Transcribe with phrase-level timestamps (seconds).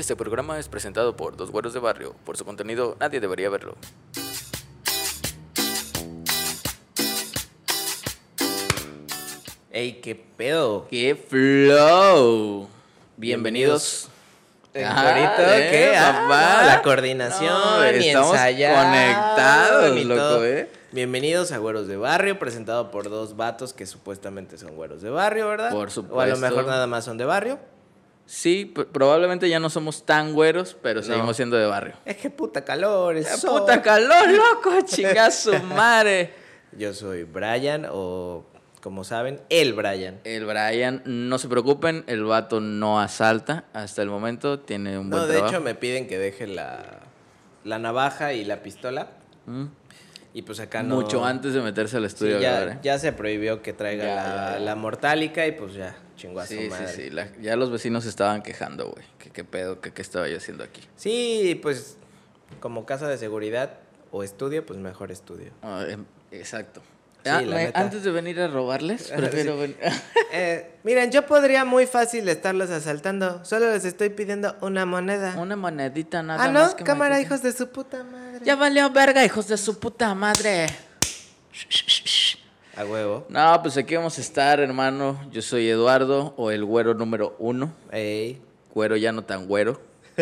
[0.00, 2.14] Este programa es presentado por Dos Güeros de Barrio.
[2.24, 3.76] Por su contenido, nadie debería verlo.
[9.70, 10.88] Ey, qué pedo.
[10.88, 12.66] ¡Qué flow!
[13.18, 14.08] Bienvenidos.
[14.74, 15.96] Ah, eh, ¿qué?
[15.98, 16.62] Ah, papá.
[16.62, 20.44] no, la coordinación, No, y estamos ensayado, conectados, y loco.
[20.46, 20.70] ¿eh?
[20.92, 25.46] Bienvenidos a Güeros de Barrio, presentado por dos vatos que supuestamente son güeros de barrio,
[25.48, 25.72] ¿verdad?
[25.72, 26.38] Por O a lo supuesto.
[26.38, 27.58] mejor nada más son de barrio.
[28.32, 31.06] Sí, pr- probablemente ya no somos tan güeros, pero No.
[31.06, 31.94] seguimos siendo de barrio.
[32.04, 33.60] Es que puta calor, es ¡Qué sol.
[33.62, 34.80] puta calor, loco!
[34.86, 36.32] ¡Chinga su madre!
[36.78, 38.44] Yo soy Brian, o
[38.80, 40.20] como saben, el Brian.
[40.22, 45.22] El Brian, no se preocupen, el vato no asalta hasta el momento, tiene un buen
[45.22, 45.52] No, de trabajo.
[45.56, 47.00] hecho me piden que deje la,
[47.64, 49.08] la navaja y la pistola.
[49.46, 49.64] Mm.
[50.32, 50.94] Y pues acá no...
[50.96, 52.78] Mucho antes de meterse al Sí, estudio a grabar, ya, ¿eh?
[52.82, 54.58] ya se prohibió que traiga Ya, la, ya, ya.
[54.60, 56.86] la mortálica y pues ya, chingó a Sí, sí, madre.
[56.88, 57.10] sí.
[57.10, 59.04] la- ya los vecinos estaban quejando, güey.
[59.18, 60.82] Que qué pedo, que qué estaba yo haciendo aquí.
[60.96, 61.96] Sí, pues
[62.60, 63.78] como casa de seguridad
[64.12, 65.50] o estudio, pues mejor estudio.
[65.62, 66.80] Ah, em, exacto.
[67.26, 69.60] Ah, me- antes de venir a robarles, prefiero Sí.
[69.60, 69.76] venir.
[70.32, 73.44] Eh, miren, yo podría muy fácil estarlos asaltando.
[73.44, 75.34] Solo les estoy pidiendo una moneda.
[75.36, 76.70] Una monedita nada ah, más.
[76.70, 77.26] no, que me cámara, quiten.
[77.26, 78.38] hijos de su puta madre.
[78.44, 80.66] Ya valió verga, hijos de su puta madre.
[82.76, 83.26] A huevo.
[83.28, 85.20] No, pues aquí vamos a estar, hermano.
[85.32, 87.74] Yo soy Eduardo, o el güero número uno.
[87.90, 88.40] Ey.
[88.72, 89.80] Güero ya no tan güero.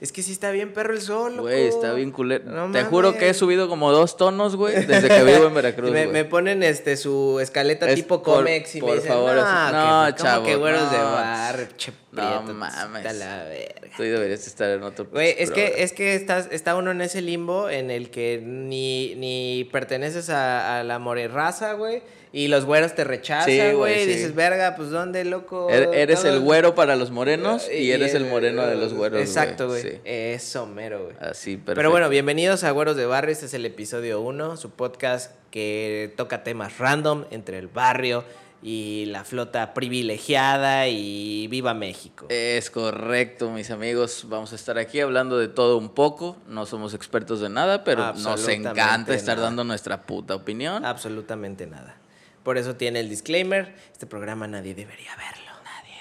[0.00, 1.42] Es que sí está bien perro el sol, loco.
[1.48, 2.44] Güey, está bien culero.
[2.44, 5.90] No Te juro que he subido como dos tonos, güey, desde que vivo en Veracruz,
[5.90, 9.42] me, ponen este su escaleta Es tipo por- Comex y por me dicen, favor, no,
[9.44, 11.04] que- no, ¿cómo chavo, que güeros de no.
[11.04, 13.04] bar, che, No prieto, mames.
[13.04, 13.74] está la verga.
[13.96, 17.22] Tú deberías estar en otro Güey, es que, es que estás, está uno en ese
[17.22, 22.02] limbo en el que ni, ni perteneces a, a la morerraza, güey,
[22.32, 24.10] y los güeros te Sí, rechazan, güey, güey, y sí.
[24.14, 25.68] dices, verga, pues ¿dónde, loco?
[25.70, 29.20] Er- Eres el güero para los morenos y, Y eres el moreno de los güeros.
[29.20, 29.82] Exacto, güey.
[29.82, 30.00] Sí.
[30.04, 31.16] Eso, mero, güey.
[31.20, 31.74] Así, perfecto.
[31.74, 33.32] Pero bueno, bienvenidos a Güeros de Barrio.
[33.32, 38.24] Este es el episodio 1, su podcast que toca temas random entre el barrio
[38.62, 42.26] y la flota privilegiada y viva México.
[42.30, 44.24] Es correcto, mis amigos.
[44.28, 46.38] Vamos a estar aquí hablando de todo un poco.
[46.48, 49.48] No somos expertos de nada, pero nos encanta estar nada.
[49.48, 50.82] dando nuestra puta opinión.
[50.84, 51.96] Absolutamente nada.
[52.42, 53.74] Por eso tiene el disclaimer.
[53.92, 55.52] Este programa nadie debería verlo.
[55.62, 55.96] Nadie.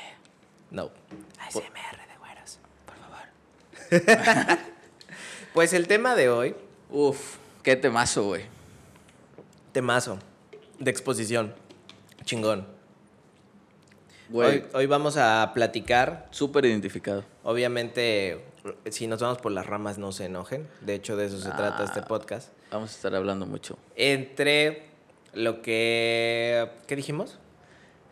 [0.72, 0.92] No.
[1.40, 3.28] ASMR de güeros, por favor.
[5.54, 6.56] pues el tema de hoy,
[6.90, 8.44] Uf, qué temazo, güey.
[9.72, 10.20] temazo
[10.80, 11.54] de exposición.
[12.26, 12.68] Chingón.
[14.34, 17.24] Hoy, hoy vamos a platicar súper identificado.
[17.44, 18.44] Obviamente,
[18.90, 20.68] si nos vamos por las ramas, no se enojen.
[20.82, 22.06] De hecho, de eso se trata este Ah.
[22.06, 22.50] podcast.
[22.72, 23.78] Vamos a estar hablando mucho.
[23.96, 24.88] Entre
[25.34, 26.70] lo que...
[26.88, 27.38] ¿Qué dijimos?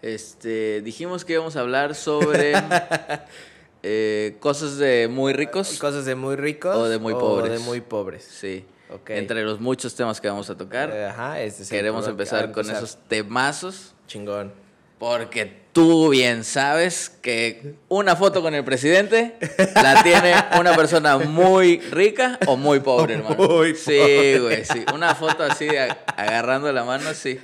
[0.03, 2.53] Este, dijimos que íbamos a hablar sobre
[3.83, 5.77] eh, cosas de muy ricos.
[5.79, 6.75] Cosas de muy ricos.
[6.75, 7.51] O de muy pobres.
[7.51, 8.23] de muy pobres.
[8.23, 8.65] Sí.
[9.07, 12.65] Entre los muchos temas que vamos a tocar, Eh, Ajá, este es queremos empezar con
[12.65, 12.83] empezar.
[12.83, 13.93] esos temazos.
[14.07, 14.51] Chingón.
[14.99, 19.35] Porque tú bien sabes que una foto con el presidente
[19.73, 23.35] la tiene una persona muy rica o muy pobre, hermano.
[23.47, 24.83] Muy Sí, güey, sí.
[24.93, 25.67] Una foto así
[26.17, 27.39] agarrando la mano, sí.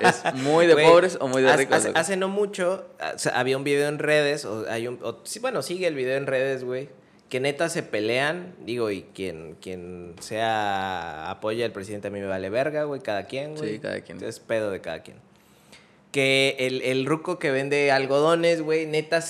[0.00, 1.88] Es muy de Güey, pobres o muy de ricos.
[1.94, 5.38] Hace, no mucho o sea, había un video en redes, o hay un, o- sí,
[5.38, 6.88] bueno, sigue el video en redes, güey,
[7.28, 12.26] que neta se pelean, digo, y quien, quien sea apoya al presidente a mí me
[12.26, 13.74] vale verga, güey, cada quien, güey.
[13.74, 14.22] Sí, cada quien.
[14.22, 15.16] Es pedo de cada quien.
[16.12, 19.22] Que el, el ruco que vende algodones, güey, neta,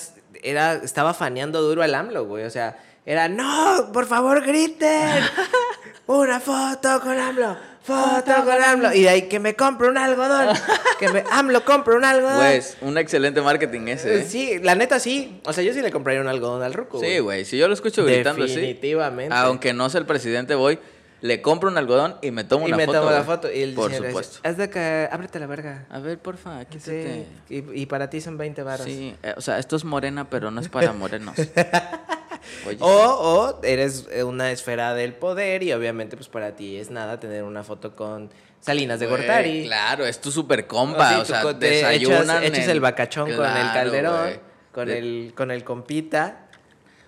[0.43, 5.23] era, estaba faneando duro al AMLO, güey, o sea, era, no, por favor, griten,
[6.07, 10.55] una foto con AMLO, foto con AMLO, y de ahí que me compre un algodón,
[10.99, 12.37] que me, AMLO compre un algodón.
[12.37, 14.25] Güey, es un excelente marketing ese, ¿eh?
[14.25, 15.41] Sí, la neta sí.
[15.45, 17.01] O sea, yo sí le compraría un algodón al ruco.
[17.01, 17.45] Sí, güey.
[17.45, 19.35] Si yo lo escucho gritando así, Definitivamente.
[19.35, 20.79] aunque no sea el presidente, voy,
[21.23, 22.99] le compro un algodón y me tomo y una me foto.
[23.01, 23.53] tomo la foto.
[23.53, 24.39] Y el Por dice, supuesto.
[24.43, 25.87] Es de que ábrete la verga.
[25.91, 27.27] A ver, porfa, quítate.
[27.49, 27.65] Sí.
[27.75, 28.87] Y, y para ti son 20 varos.
[28.87, 31.35] Sí, eh, o sea, esto es morena, pero no es para morenos.
[32.67, 37.19] Oye, O, o eres una esfera del poder y obviamente pues para ti es nada
[37.21, 38.31] tener una foto con
[38.61, 39.65] Salinas de güey, Gortari.
[39.65, 41.15] Claro, es tu super compa.
[41.15, 42.43] Sí, o sea, co- te desayunan.
[42.45, 44.41] echas, el bacachón con el calderón, güey.
[44.73, 46.47] con De- el, con el compita.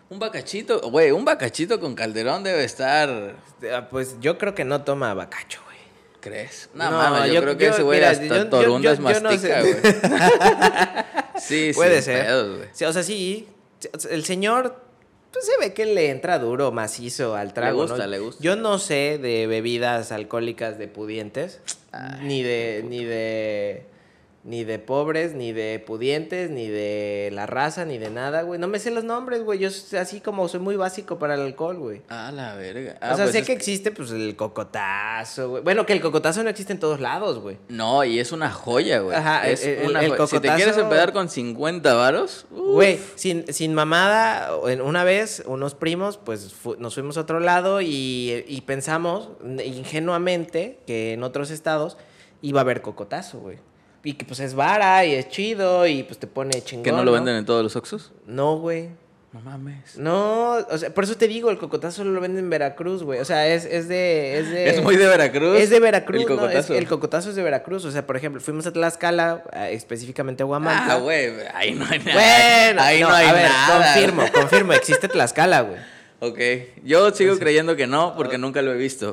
[0.08, 3.36] Un bacachito, güey, un bacachito con calderón debe estar.
[3.72, 5.72] Ah, Pues yo creo que no toma bacacho, güey.
[6.20, 6.68] ¿Crees?
[6.74, 9.04] No, No, mames, yo, yo- creo que yo- ese güey mira, hasta yo- torundas no
[9.04, 9.62] mastica, sé.
[9.62, 9.82] güey.
[11.38, 12.24] sí, Puede ser.
[12.26, 12.66] pedos.
[12.72, 13.48] Sí, o sea, sí.
[14.10, 14.80] El señor,
[15.32, 17.82] pues se ve que le entra duro, macizo al trago.
[17.82, 18.06] gusta, ¿no?
[18.06, 18.42] le gusta.
[18.42, 21.60] Yo no sé de bebidas alcohólicas de pudientes,
[21.92, 23.84] Ay, ni de, ni de
[24.44, 28.58] ni de pobres, ni de pudientes, ni de la raza, ni de nada, güey.
[28.58, 29.60] No me sé los nombres, güey.
[29.60, 29.68] Yo
[30.00, 32.02] así como soy muy básico para el alcohol, güey.
[32.08, 32.94] Ah, la verga.
[32.94, 35.62] o Ah, sea, pues sé es que existe, pues, el cocotazo, güey.
[35.62, 37.56] Bueno, que el cocotazo no existe en todos lados, güey.
[37.68, 39.16] No, y es una joya, güey.
[39.16, 40.26] Ajá, es el- una el joya.
[40.26, 45.44] Si te cocotazo- quieres empedar con 50 varos, Güey, sin, sin mamada, en- una vez
[45.46, 49.28] unos primos, pues fu- nos fuimos a otro lado y, y pensamos
[49.64, 51.96] ingenuamente que en otros estados
[52.40, 53.58] iba a haber cocotazo, güey.
[54.04, 56.82] Y que pues es vara y es chido y pues te pone chingón.
[56.84, 58.12] que no lo venden en todos los Oxxos.
[58.26, 58.88] No, güey.
[59.32, 59.96] No mames.
[59.96, 63.18] No, o sea, por eso te digo, el cocotazo solo lo venden en Veracruz, güey.
[63.20, 64.38] O sea, es, es de...
[64.38, 65.58] Es, de, Es muy de Veracruz.
[65.58, 66.34] Es de Veracruz, El ¿no?
[66.34, 66.74] Es- cocotazo.
[66.74, 67.84] el cocotazo es de Veracruz.
[67.86, 70.94] O sea, por ejemplo, fuimos a Tlaxcala, específicamente a Huamantla.
[70.94, 72.12] Ah, güey, ahí no hay nada.
[72.12, 73.78] Bueno, ahí no, no, hay a ver, nada.
[73.94, 75.78] confirmo, confirmo, existe Tlaxcala, güey.
[76.24, 76.38] Ok,
[76.84, 79.12] yo sigo creyendo que no porque nunca lo he visto.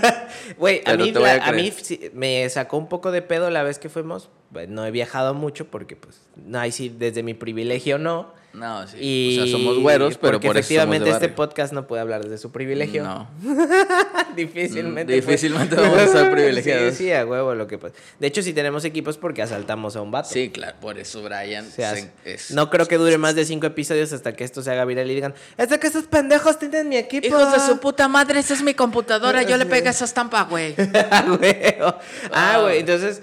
[0.56, 1.70] Güey, a mí, a a, mí
[2.14, 4.30] me sacó un poco de pedo la vez que fuimos.
[4.50, 8.34] Bueno, No he viajado mucho porque, pues, no, ahí sí, desde mi privilegio no.
[8.52, 8.96] No, sí.
[8.98, 11.86] Y o sea, somos güeros, pero porque por eso somos efectivamente de este podcast no
[11.86, 13.04] puede hablar desde su privilegio.
[13.04, 13.28] No.
[14.34, 15.12] difícilmente.
[15.12, 16.94] Difícilmente vamos a estar privilegiados.
[16.94, 17.94] Sí, sí, a huevo lo que pasa.
[18.18, 20.30] De hecho, si tenemos equipos porque asaltamos a un vato.
[20.30, 23.44] Sí, claro, por eso Brian O sea, se- es- no creo que dure más de
[23.44, 26.58] cinco episodios hasta que esto se haga viral y digan, es de que esos pendejos
[26.58, 27.26] tienen mi equipo.
[27.26, 30.74] Hijos de su puta madre, esa es mi computadora, yo le pegué esa estampa, güey.
[31.10, 31.56] Ah, güey.
[31.80, 31.98] Ah,
[32.32, 32.58] Ah.
[32.62, 32.78] güey.
[32.80, 33.22] Entonces,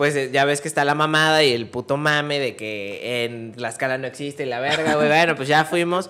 [0.00, 3.52] pues eh, ya ves que está la mamada y el puto mame de que en
[3.56, 5.08] la escala no existe y la verga, güey.
[5.08, 6.08] Bueno, pues ya fuimos.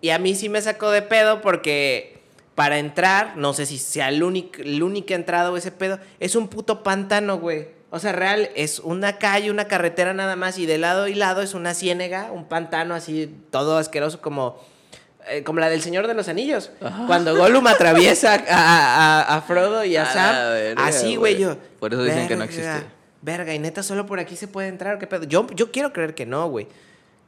[0.00, 2.20] Y a mí sí me sacó de pedo porque
[2.54, 6.36] para entrar, no sé si sea el único, la única entrada o ese pedo, es
[6.36, 7.66] un puto pantano, güey.
[7.90, 11.42] O sea, real, es una calle, una carretera nada más y de lado y lado
[11.42, 14.60] es una ciénega, un pantano así, todo asqueroso como...
[15.28, 16.70] eh, como la del Señor de los Anillos.
[17.08, 20.34] Cuando Gollum atraviesa a, a- a Frodo y a, A Sam.
[20.52, 21.56] verga, así, güey, yo.
[21.80, 22.93] Por eso dicen que no "Verga, existe".
[23.24, 24.98] Verga, y neta, solo por aquí se puede entrar.
[24.98, 25.24] ¿Qué pedo?
[25.24, 26.68] Yo, yo quiero creer que no, güey.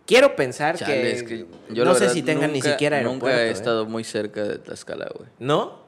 [0.07, 3.27] Quiero pensar Chale, que, es que yo no sé verdad si tengan ni siquiera aeropuerto.
[3.27, 3.51] Nunca he ¿eh?
[3.51, 5.29] estado muy cerca de Tlaxcala, güey.
[5.39, 5.81] ¿No?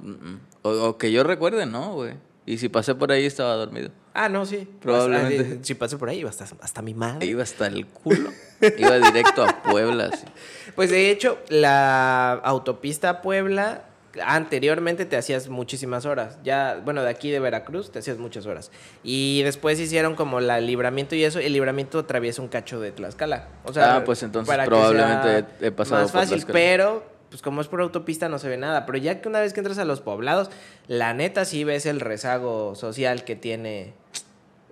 [0.62, 2.14] O, o que yo recuerde, no, güey.
[2.46, 3.90] Y si pasé por ahí estaba dormido.
[4.14, 4.66] Ah, no, sí.
[4.80, 5.40] Probablemente.
[5.40, 7.26] Hasta- si paso por ahí, iba hasta, hasta mi madre.
[7.26, 8.30] Iba hasta el culo.
[8.78, 10.10] Iba directo a Puebla.
[10.12, 10.24] así.
[10.74, 13.87] Pues de hecho, la autopista Puebla
[14.24, 16.38] anteriormente te hacías muchísimas horas.
[16.42, 18.70] Ya, bueno, de aquí de Veracruz te hacías muchas horas.
[19.02, 23.48] Y después hicieron como la libramiento y eso, el libramiento atraviesa un cacho de Tlaxcala.
[23.64, 27.60] O sea, Ah, pues entonces para probablemente sea he pasado más fácil, pero pues como
[27.60, 29.84] es por autopista no se ve nada, pero ya que una vez que entras a
[29.84, 30.50] los poblados,
[30.86, 33.92] la neta sí ves el rezago social que tiene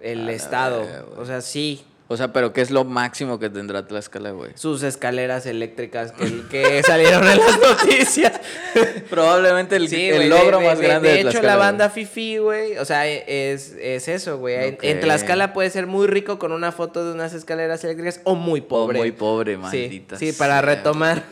[0.00, 0.82] el estado.
[1.18, 4.52] o sea, sí, O sea, pero ¿qué es lo máximo que tendrá Tlaxcala, güey?
[4.54, 8.32] sus escaleras eléctricas que, que salieron en las noticias.
[9.10, 11.48] Probablemente el, Sí, el güey, logro de- de- más de- grande De, de, hecho, Tlaxcala,
[11.52, 11.66] la güey.
[11.66, 14.76] banda Fifi, güey, o sea, es, es eso, güey.
[14.82, 15.00] En-.
[15.00, 18.68] Tlaxcala puede ser muy rico con una foto de unas escaleras eléctricas o muy O
[18.68, 18.98] pobre.
[18.98, 21.24] muy pobre, maldita Sí, para retomar.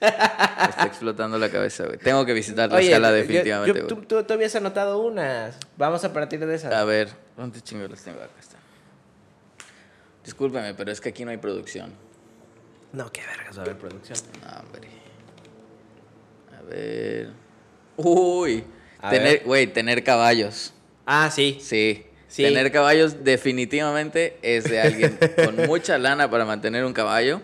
[0.00, 1.98] Me está explotando la cabeza, güey.
[1.98, 3.88] Tengo que visitar Tlaxcala yo- definitivamente, yo- güey.
[4.06, 5.56] tú, tú- tú habías anotado unas.
[5.76, 6.72] Vamos a partir de esas.
[6.72, 8.18] A ver, ¿dónde chingo las tengo?
[8.20, 8.30] Acá.
[10.24, 11.92] Discúlpeme, pero es que aquí no hay producción.
[12.92, 14.18] No, qué vergas va a haber producción.
[14.42, 14.88] No, hombre.
[16.58, 17.30] A ver.
[17.96, 18.64] Uy.
[19.00, 20.72] A tener, güey, tener caballos.
[21.04, 21.58] Ah, sí.
[21.60, 22.06] Sí.
[22.26, 22.42] Sí.
[22.42, 27.42] Tener caballos definitivamente es de alguien con mucha lana para mantener un caballo.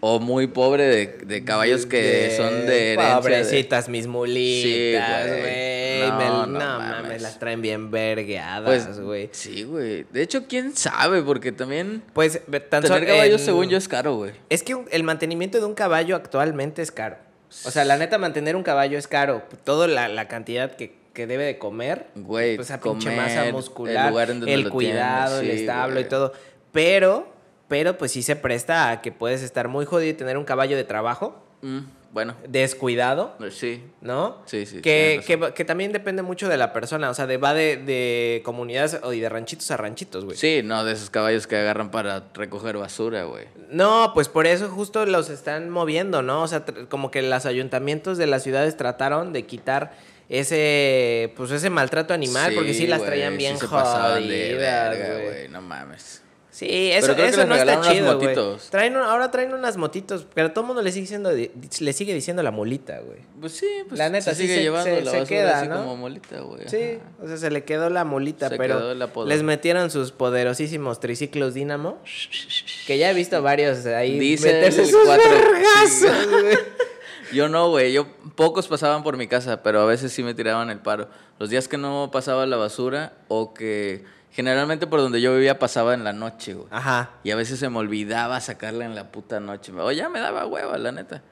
[0.00, 3.14] O muy pobre de, de caballos que son de herencia.
[3.14, 6.08] de- Pobrecitas mis mulitas, güey.
[6.08, 7.22] No, no No, mames, mames.
[7.22, 9.28] las traen bien vergueadas, Pues, güey.
[9.32, 10.04] sí, güey.
[10.12, 14.14] De hecho, quién sabe, porque también Pues, tan tener caballos, en- según yo, es caro,
[14.16, 14.32] güey.
[14.48, 17.16] Es que el mantenimiento de un caballo actualmente es caro.
[17.64, 19.42] O sea, la neta, mantener un caballo es caro.
[19.64, 22.06] Toda la, la cantidad que, que debe de comer.
[22.14, 26.04] Güey, pues, pinche masa el muscular, lugar en donde el cuidado, tienes, el establo y
[26.04, 26.32] todo.
[26.72, 27.32] Pero,
[27.68, 30.76] pero pues sí se presta a que puedes estar muy jodido y tener un caballo
[30.76, 31.78] de trabajo, Mm,
[32.12, 33.82] bueno, descuidado, pues sí.
[34.00, 34.38] ¿no?
[34.46, 35.20] Sí, sí, Que,
[35.54, 37.10] que, también depende mucho de la persona.
[37.10, 40.36] O sea, de, va de, de comunidades o y de ranchitos a ranchitos, güey.
[40.36, 43.46] Sí, no, de esos caballos que agarran para recoger basura, güey.
[43.70, 46.42] No, pues por eso justo los están moviendo, ¿no?
[46.42, 49.92] O sea, como que los ayuntamientos de las ciudades trataron de quitar
[50.28, 55.24] ese, pues ese maltrato animal, porque sí las traían sí bien se de jodidas, verga,
[55.24, 56.22] güey, no mames.
[56.58, 58.34] Sí, eso, Pero eso no está chido, güey.
[58.68, 62.12] Traen un- ahora traen unas motitos, pero todo el mundo le sigue diciendo, le sigue
[62.12, 63.20] diciendo la mulita, güey.
[63.40, 65.76] Pues sí, pues La neta, se sigue llevando se- la se queda, así ¿no?
[65.76, 66.62] como molita, güey.
[66.68, 70.98] Sí, o sea, se le quedó la mulita, Se pero quedó les metieron sus poderosísimos
[70.98, 71.98] triciclos Dínamo,
[72.88, 76.56] que ya he visto varios ahí Dice meterse el sus cuatro- güey.
[77.32, 77.92] Yo no, güey.
[77.92, 81.08] Yo pocos pasaban por mi casa, pero a veces sí me tiraban el paro.
[81.38, 85.94] Los días que no pasaba la basura o que generalmente por donde yo vivía pasaba
[85.94, 86.68] en la noche, güey.
[86.70, 87.10] Ajá.
[87.24, 89.72] Y a veces se me olvidaba sacarla en la puta noche.
[89.72, 91.22] O ya me daba hueva, la neta.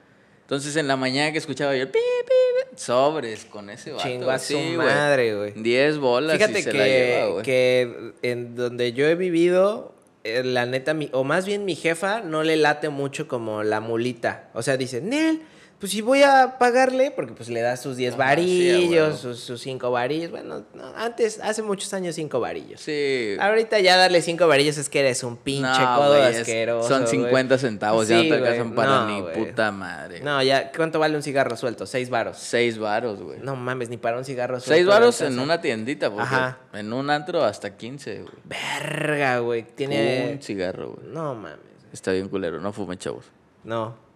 [0.41, 2.33] Entonces en la mañana que escuchaba yo el pi, pi,
[2.71, 4.03] pi, sobres con ese vato.
[4.07, 5.51] Chingo a su madre, güey.
[5.53, 7.43] 10 bolas Fíjate y se la lleva, que, güey.
[7.43, 12.21] que en donde yo he vivido, eh, la neta, mi- o más bien mi jefa,
[12.21, 14.49] no le late mucho como la mulita.
[14.53, 15.41] O sea, dice, Nel,
[15.79, 19.19] pues si voy a pagarle, porque pues le da sus 10 Ajá, sí, a varillos,
[19.19, 20.31] sus, sus 5 varillos.
[20.31, 22.81] Bueno, no, antes, hace muchos años 5 varillos.
[22.81, 23.35] Sí.
[23.39, 26.87] Ahorita ya darle 5 varillos es que eres un pinche No, codo es- asqueroso.
[26.89, 27.11] Son güey.
[27.25, 30.21] 50 centavos, ya Sí, no te alcanzan para no, ni puta madre.
[30.21, 31.85] No, ya, ¿cuánto vale un cigarro suelto?
[31.85, 32.37] 6 varos.
[32.39, 33.39] 6 varos, güey.
[33.39, 34.73] No mames, ni para un cigarro suelto.
[34.73, 36.57] 6 le varos en una tiendita, porque Ajá.
[36.73, 38.33] en un antro hasta 15, güey.
[38.45, 39.63] Verga, güey.
[39.75, 40.31] Tiene.
[40.33, 41.07] Un cigarro, güey.
[41.09, 41.59] No mames.
[41.93, 43.25] Está bien culero, no fumen, chavos.
[43.63, 44.06] No.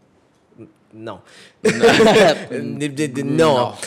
[0.94, 1.24] No.
[2.52, 3.18] No.
[3.24, 3.78] no.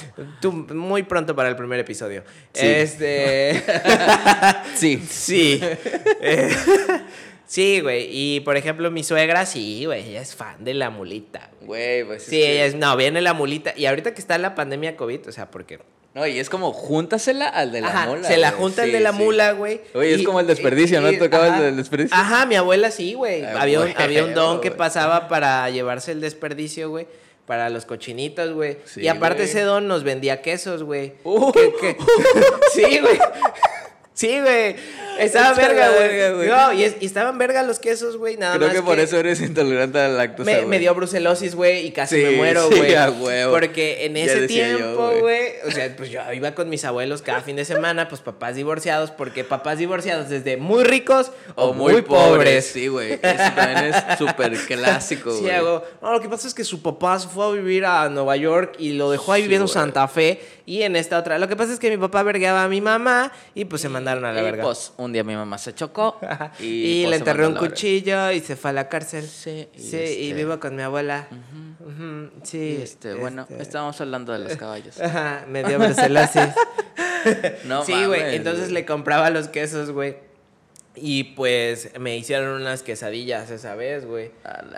[0.40, 2.22] Tú, muy pronto para el primer episodio.
[2.52, 2.66] Sí.
[2.66, 3.62] Este.
[4.74, 4.98] Sí.
[5.08, 5.60] sí.
[7.46, 8.08] Sí, güey.
[8.10, 10.08] Y por ejemplo, mi suegra, sí, güey.
[10.10, 11.50] Ella es fan de la mulita.
[11.60, 12.04] güey.
[12.04, 12.74] Pues es Sí, que- ella es.
[12.74, 13.72] No, viene la mulita.
[13.76, 15.78] Y ahorita que está la pandemia COVID, o sea, porque.
[16.14, 18.28] No, y es como júntasela al de la Ajá, mula.
[18.28, 18.60] se la güey.
[18.62, 19.18] junta el Sí, de la sí.
[19.18, 19.80] mula, güey.
[19.94, 21.10] Oye, es como el desperdicio, ¿no?
[21.10, 21.62] y- Tocaba el ajá.
[21.62, 22.16] del desperdicio.
[22.16, 23.42] Ajá, mi abuela sí, güey.
[23.44, 27.06] Ah, Había, un, huevo, había un don que pasaba para llevarse el desperdicio, güey.
[27.46, 28.78] Para los cochinitos, güey.
[28.86, 31.14] Sí, y aparte ese don nos vendía quesos, güey.
[31.24, 31.52] Uh.
[31.52, 31.96] Que-
[32.72, 33.18] sí, güey.
[34.14, 34.76] Sí, güey.
[35.18, 36.08] Estaba verga, güey.
[36.08, 36.48] verga, güey.
[36.48, 38.36] No, y, es- y estaban verga los quesos, güey.
[38.36, 41.86] Nada Creo más que por eso eres intolerante a la lactosa, me, dio brucelosis, güey,
[41.86, 42.94] y casi Sí, me muero, sí, güey.
[42.94, 43.52] a huevo.
[43.52, 45.54] Porque en ese tiempo, güey.
[45.66, 49.10] o sea, pues yo iba con mis abuelos cada fin de semana, pues papás divorciados,
[49.10, 52.66] porque papás divorciados desde muy ricos o, muy, pobres.
[52.66, 53.14] Sí, güey.
[53.14, 55.54] Eso también es súper clásico, Sí, güey.
[55.54, 55.84] hago.
[56.02, 58.76] No, lo que pasa es que su papá se fue a vivir a Nueva York
[58.78, 59.72] y lo dejó ahí Sí, viviendo en.
[59.72, 61.38] Santa Fe y en esta otra.
[61.38, 64.24] Lo que pasa es que mi papá vergueaba a mi mamá y pues se mandaron
[64.24, 64.62] a la y verga.
[64.64, 66.18] pues un día mi mamá se chocó
[66.60, 69.26] y, Y, pues, le mandó un cuchillo y se fue a la cárcel.
[69.26, 71.26] Sí, y Sí, y este- vivo con mi abuela.
[71.80, 72.78] Ujú, sí.
[72.82, 75.00] Este, bueno, este- estábamos hablando de los caballos.
[75.00, 76.48] Ajá, me dio brucelosis.
[77.64, 78.36] No sí, güey.
[78.36, 80.16] Entonces le compraba los quesos, güey.
[80.96, 84.30] Y pues me hicieron unas quesadillas esa vez, güey.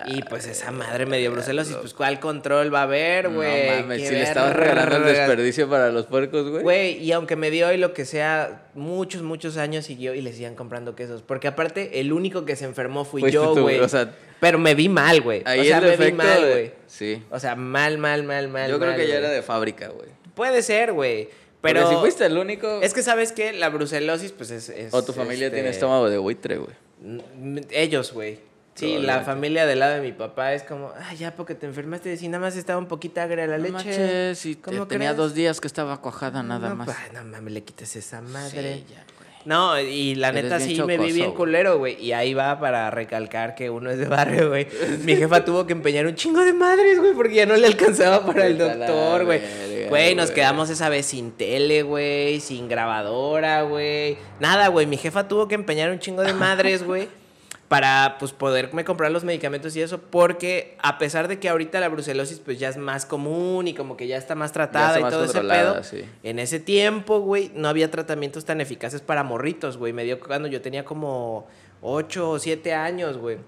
[0.07, 1.77] Y pues esa madre me dio brucelosis.
[1.77, 3.69] Pues cuál control va a haber, güey.
[3.69, 6.63] No mames, si le estabas regalando el desperdicio para los puercos, güey.
[6.63, 10.33] Güey, y aunque me dio y lo que sea, muchos, muchos años siguió y le
[10.33, 11.21] siguen comprando quesos.
[11.21, 13.79] Porque aparte, el único que se enfermó fui Fuiste yo, güey.
[13.81, 15.43] o sea, Pero me vi mal, güey.
[15.45, 16.73] Ahí O sea, me vi mal, de- güey.
[16.87, 17.23] Sí.
[17.31, 18.71] O sea, mal, mal, mal, mal.
[18.71, 20.09] Yo creo mal, que ya era de fábrica, güey.
[20.35, 21.29] Puede ser, güey.
[21.73, 22.81] Pero si fuiste el único.
[22.83, 24.69] Es que sabes que la brucelosis, pues es.
[24.69, 26.75] es, o tu familia este, tiene estómago de buitre, güey.
[27.03, 28.39] mm, Ellos, güey.
[28.75, 32.15] Sí, la familia del lado de mi papá es como, ah, ya porque te enfermaste,
[32.19, 33.73] si nada más estaba un poquito agria la No leche.
[33.73, 36.87] manches, si ¿Cómo te- tenía dos días que estaba cuajada nada no, más.
[36.89, 38.75] pa, no mames, le quites esa madre.
[38.75, 39.27] Sí, ya, güey.
[39.47, 41.99] No, y la Eres neta sí me vi bien culero, güey.
[42.05, 44.67] Y ahí va para recalcar que uno es de barrio, güey.
[45.05, 48.27] Mi jefa tuvo que empeñar un chingo de madres, güey, porque ya no le alcanzaba
[48.27, 49.41] para el doctor, güey.
[49.89, 54.19] Güey, nos quedamos esa vez sin tele, güey, sin grabadora, güey.
[54.41, 54.87] Nada, güey.
[54.87, 57.09] Mi jefa tuvo que empeñar un chingo de madres, güey.
[57.69, 60.01] Para, pues, poderme comprar los medicamentos y eso.
[60.01, 63.97] Porque a pesar de que ahorita la brucelosis, pues, ya es más común y como
[63.97, 65.83] que ya está más tratada está y más todo ese pedo.
[65.83, 66.05] sí.
[66.23, 69.93] En ese tiempo, güey, no había tratamientos tan eficaces para morritos, güey.
[69.93, 71.49] Me dio cuando yo tenía como
[71.83, 73.39] 8 o 7 años, güey.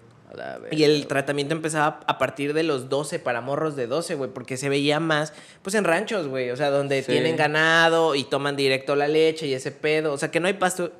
[0.70, 4.56] Y el tratamiento empezaba a partir de los 12 para morros de 12, güey, porque
[4.56, 5.32] se veía más,
[5.62, 7.12] pues en ranchos, güey, o sea, donde Sí.
[7.12, 10.54] tienen ganado y toman directo la leche y ese pedo, o sea, que no hay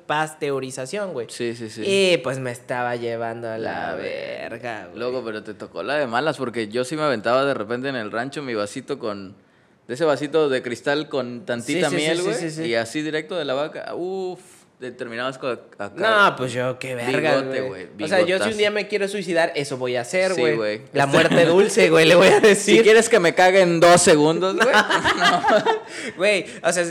[0.07, 1.27] pasteurización, güey.
[1.29, 1.83] Sí, sí, sí.
[1.85, 4.99] Y pues me estaba llevando a la, La verga, güey.
[4.99, 7.95] Loco, pero te tocó la de malas porque yo sí me aventaba de repente en
[7.95, 9.35] el rancho mi vasito con.
[9.87, 12.35] De ese vasito de cristal con tantita Sí, sí, sí, miel, sí, güey.
[12.35, 12.63] sí, sí.
[12.65, 13.95] Y así directo de la vaca.
[13.95, 14.39] Uf,
[14.79, 15.91] terminabas con acá.
[15.95, 17.87] No, pues yo, qué verga, güey.
[18.01, 20.55] O sea, yo si un día me quiero suicidar, eso voy a hacer, Sí, güey.
[20.55, 20.81] güey.
[20.93, 22.77] la muerte dulce, güey, le voy a decir.
[22.77, 24.67] Si quieres que me cague en dos segundos, güey.
[26.17, 26.85] Güey, o sea,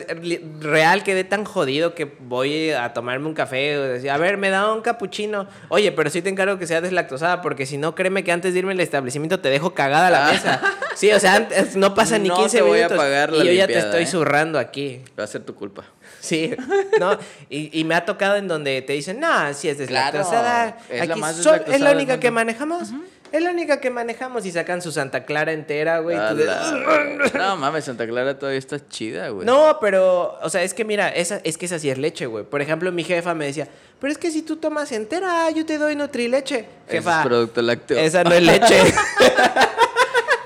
[0.61, 4.51] real quedé tan jodido que voy a tomarme un café o decir, a ver, me
[4.51, 5.47] da un capuchino.
[5.69, 8.59] Oye, pero sí te encargo que sea deslactosada, porque si no, créeme que antes de
[8.61, 10.61] irme al establecimiento te dejo cagada la mesa.
[10.95, 13.45] Sí, o sea, antes no pasa ni No 15 te voy a minutos.
[13.45, 14.07] y yo ya te estoy ¿eh?
[14.07, 15.03] zurrando aquí.
[15.19, 15.85] Va a ser tu culpa.
[16.21, 16.55] Sí,
[16.99, 17.17] no,
[17.49, 20.77] y, y me ha tocado en donde te dicen, no, si es deslactosada.
[20.77, 22.41] Claro, es la aquí más sol- es la única que mundo".
[22.41, 22.89] manejamos.
[23.31, 26.17] Es la única que manejamos y sacan su Santa Clara entera, güey.
[26.17, 29.45] la- No mames, Santa Clara todavía está chida, güey.
[29.47, 32.45] No, pero, o sea, es que mira, esa, es que esa sí es leche, güey.
[32.45, 33.69] Por ejemplo, mi jefa me decía,
[34.01, 36.65] pero es que si tú tomas entera, yo te doy Nutrileche.
[36.89, 37.99] Jefa, es producto lácteo.
[37.99, 38.83] esa no es leche.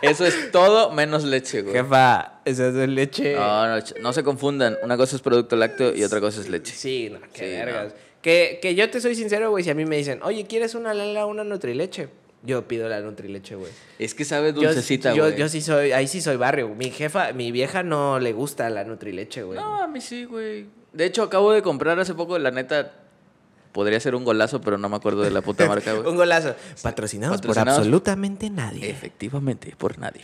[0.02, 1.74] Eso es todo menos leche, güey.
[1.74, 3.34] jefa, esa no es leche.
[3.36, 4.76] No, no, no se confundan.
[4.82, 6.74] Una cosa es producto lácteo y otra cosa es leche.
[6.74, 7.94] Sí, no, qué Sí, vergas.
[8.20, 10.92] Que, que yo te soy sincero, güey, si a mí me dicen, oye, ¿quieres una
[10.94, 12.08] Lala, una Nutrileche?
[12.44, 13.70] Yo pido la Nutrileche, güey.
[13.98, 15.36] Es que sabe Yo- dulcecita, yo, güey.
[15.36, 16.68] yo, sí soy, ahí sí soy barrio.
[16.70, 19.58] Mi jefa, mi vieja no le gusta la Nutrileche, güey.
[19.58, 20.66] No, a mí sí, güey.
[20.92, 22.92] De hecho, acabo de comprar hace poco, la neta,
[23.72, 26.06] podría ser un golazo, pero no me acuerdo de la puta marca, güey.
[26.06, 26.54] Un golazo.
[26.82, 28.88] Patrocinados, por absolutamente nadie.
[28.90, 30.22] Efectivamente, por nadie.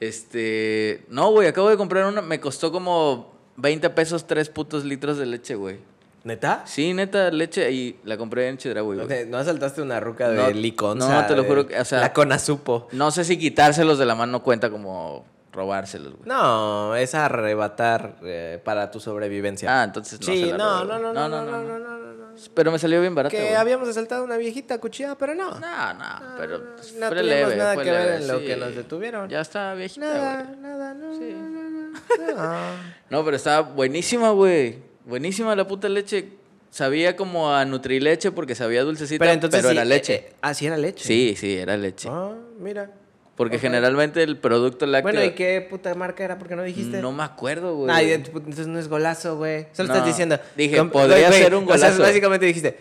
[0.00, 1.04] Este.
[1.08, 2.22] No, güey, acabo de comprar una.
[2.22, 5.78] Me costó como 20 pesos, 3 putos litros de leche, güey.
[6.24, 6.62] ¿Neta?
[6.66, 7.70] Sí, neta, leche.
[7.72, 9.08] Y la compré en Chedraui, ¿No, güey.
[9.08, 11.22] te- no asaltaste una ruca de No, liconza?
[11.22, 12.88] no, te lo juro que, o sea- La conazupo.
[12.92, 15.24] No sé si quitárselos de la mano cuenta como
[15.58, 16.28] robárselos, güey.
[16.28, 19.80] No, es arrebatar eh, para tu sobrevivencia.
[19.80, 20.26] Ah, entonces no.
[20.26, 22.28] sí, se la no, robé, no, no, no, no, no, no, no, no.
[22.54, 23.34] Pero me salió bien barato.
[23.34, 23.54] Que güey.
[23.54, 25.50] habíamos asaltado una viejita cuchillada, pero no.
[25.58, 26.04] No, no,
[26.38, 28.74] pero pues, no fue tuvimos leve, nada fue que ver leve, en lo que nos
[28.76, 29.28] detuvieron.
[29.28, 30.56] Ya está viejita, Nada, güey.
[30.60, 31.34] nada, no, Sí.
[33.10, 34.78] no, pero estaba buenísima, güey.
[35.04, 36.28] Buenísima la puta leche.
[36.70, 40.14] Sabía como a Nutrileche porque sabía dulcecita, Pero pero, entonces era sí, leche.
[40.14, 41.04] eh, eh, ah, sí era leche.
[41.04, 42.08] sí, sí, era leche.
[42.12, 42.90] Ah, mira.
[43.38, 45.12] Porque generalmente el producto lácteo...
[45.12, 46.36] Bueno, ¿y qué puta marca era?
[46.38, 47.00] ¿Por qué no dijiste?
[47.00, 47.88] No me acuerdo, güey.
[48.10, 49.68] Ent- entonces no es golazo, güey.
[49.72, 50.38] Solo No, estás diciendo.
[50.56, 52.02] dije, podría ser un O sea, golazo.
[52.02, 52.76] básicamente dijiste,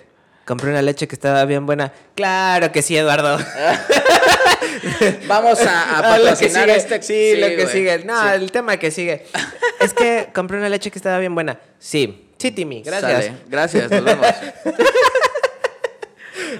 [0.45, 1.93] compré una leche que estaba bien buena.
[2.15, 3.37] Claro que sí, Eduardo.
[5.27, 7.01] Vamos a, a Ah, patrocinar este...
[7.01, 8.03] Sí, lo que sigue.
[8.03, 8.27] No, Sí.
[8.33, 9.25] el tema que sigue.
[9.79, 11.59] es que compré una leche que estaba bien buena.
[11.79, 12.23] Sí.
[12.37, 13.25] Sí, Timmy, gracias.
[13.25, 13.37] Sale.
[13.47, 14.27] Gracias, nos vemos.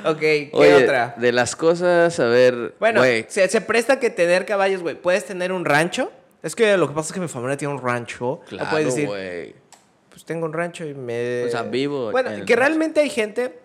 [0.05, 1.15] Ok, ¿qué Oye, otra?
[1.17, 2.75] de las cosas, a ver...
[2.79, 4.95] Bueno, se, se presta que tener caballos, güey.
[4.95, 6.11] Puedes tener un rancho.
[6.43, 8.41] Es que lo que pasa es que mi familia tiene un rancho.
[8.47, 9.55] Claro, puedes decir, güey.
[10.09, 11.43] pues tengo un rancho y me...
[11.45, 12.55] O sea, vivo Bueno, que rancho.
[12.55, 13.59] realmente hay gente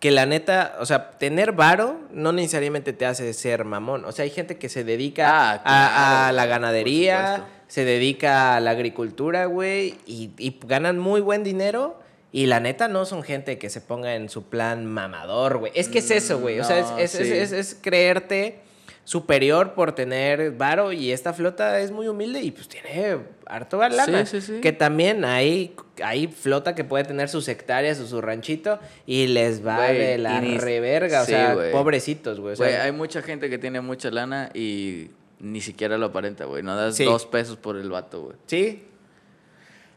[0.00, 4.04] que la neta, o sea, tener varo no necesariamente te hace ser mamón.
[4.04, 8.54] O sea, hay gente que se dedica Ah, a- claro, a, la ganadería, se dedica
[8.54, 11.98] a la agricultura, güey, y, y ganan muy buen dinero.
[12.30, 15.72] Y la neta no son gente que se ponga en su plan mamador, güey.
[15.74, 16.60] Es que es eso, güey.
[16.60, 17.32] O sea, es, es- sí.
[17.32, 18.60] es- es creerte
[19.04, 23.16] superior por tener varo y esta flota es muy humilde y pues tiene
[23.46, 24.26] harto lana.
[24.26, 24.60] Sí, sí, sí.
[24.60, 25.74] Que también hay,
[26.04, 30.40] hay flota que puede tener sus hectáreas o su ranchito y les va de la
[30.42, 31.22] ni- reverga.
[31.22, 32.52] O sea, pobrecitos, güey.
[32.52, 35.08] O sea, hay mucha gente que tiene mucha lana y
[35.40, 36.62] ni siquiera lo aparenta, güey.
[36.62, 38.36] No das dos pesos por el vato, güey.
[38.46, 38.84] Sí.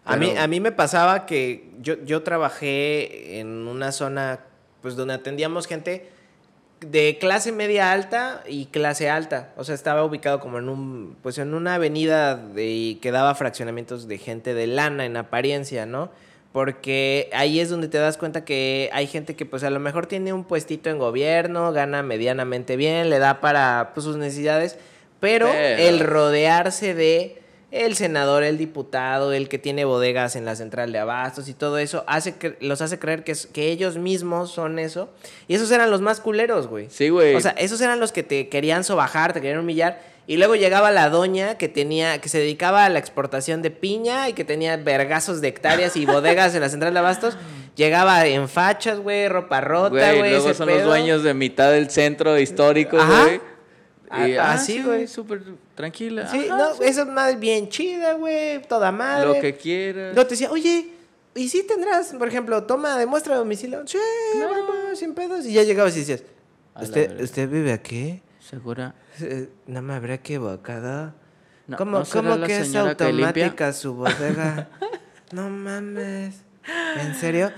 [0.05, 4.39] A, mí, a mí me pasaba que yo, yo trabajé en una zona
[4.81, 6.09] pues donde atendíamos gente
[6.79, 9.53] de clase media alta y clase alta.
[9.55, 14.07] O sea, estaba ubicado como en un pues en una avenida de, que daba fraccionamientos
[14.07, 16.09] de gente de lana en apariencia, ¿no?
[16.51, 20.07] Porque ahí es donde te das cuenta que hay gente que pues a lo mejor
[20.07, 24.77] tiene un puestito en gobierno, gana medianamente bien, le da para pues, sus necesidades,
[25.19, 27.40] pero, Pero- el rodearse de
[27.71, 31.77] el senador, el diputado, el que tiene bodegas en la central de abastos y todo
[31.77, 35.09] eso, hace que, los hace creer que, que ellos mismos son eso.
[35.47, 36.87] Y esos eran los más culeros, güey.
[36.89, 37.33] Sí, güey.
[37.35, 40.01] O sea, esos eran los que te querían sobajar, te querían humillar.
[40.27, 44.29] Y luego llegaba la doña que tenía, que se dedicaba a la exportación de piña
[44.29, 47.37] y que tenía vergazos de hectáreas y bodegas en la central de abastos.
[47.75, 50.31] Llegaba en fachas, güey, ropa rota, Güey, güey.
[50.31, 53.39] luego ese son los dueños de mitad del centro histórico, güey.
[54.11, 55.07] Ah, así, sí, güey.
[55.07, 55.41] Súper
[55.75, 56.27] tranquila.
[56.27, 56.83] Sí, Ajá, no, sí.
[56.83, 59.27] esa es más bien chida, güey, toda madre.
[59.27, 60.15] Lo que quieras.
[60.15, 60.89] No te decía, oye,
[61.35, 63.81] ¿y si tendrás, por ejemplo, toma de muestra de domicilio?
[63.85, 63.97] Sí,
[64.35, 65.45] güey, sin pedos.
[65.45, 66.23] Y ya llegabas y decías,
[66.79, 67.21] ¿usted.
[67.21, 68.21] ¿usted vive aquí?
[68.39, 68.95] ¿Segura?
[69.67, 71.13] No me habrá equivocado.
[71.67, 74.67] No, ¿Cómo, ¿no cómo que es que automática su bodega?
[75.31, 76.35] no mames.
[76.97, 77.51] ¿En serio?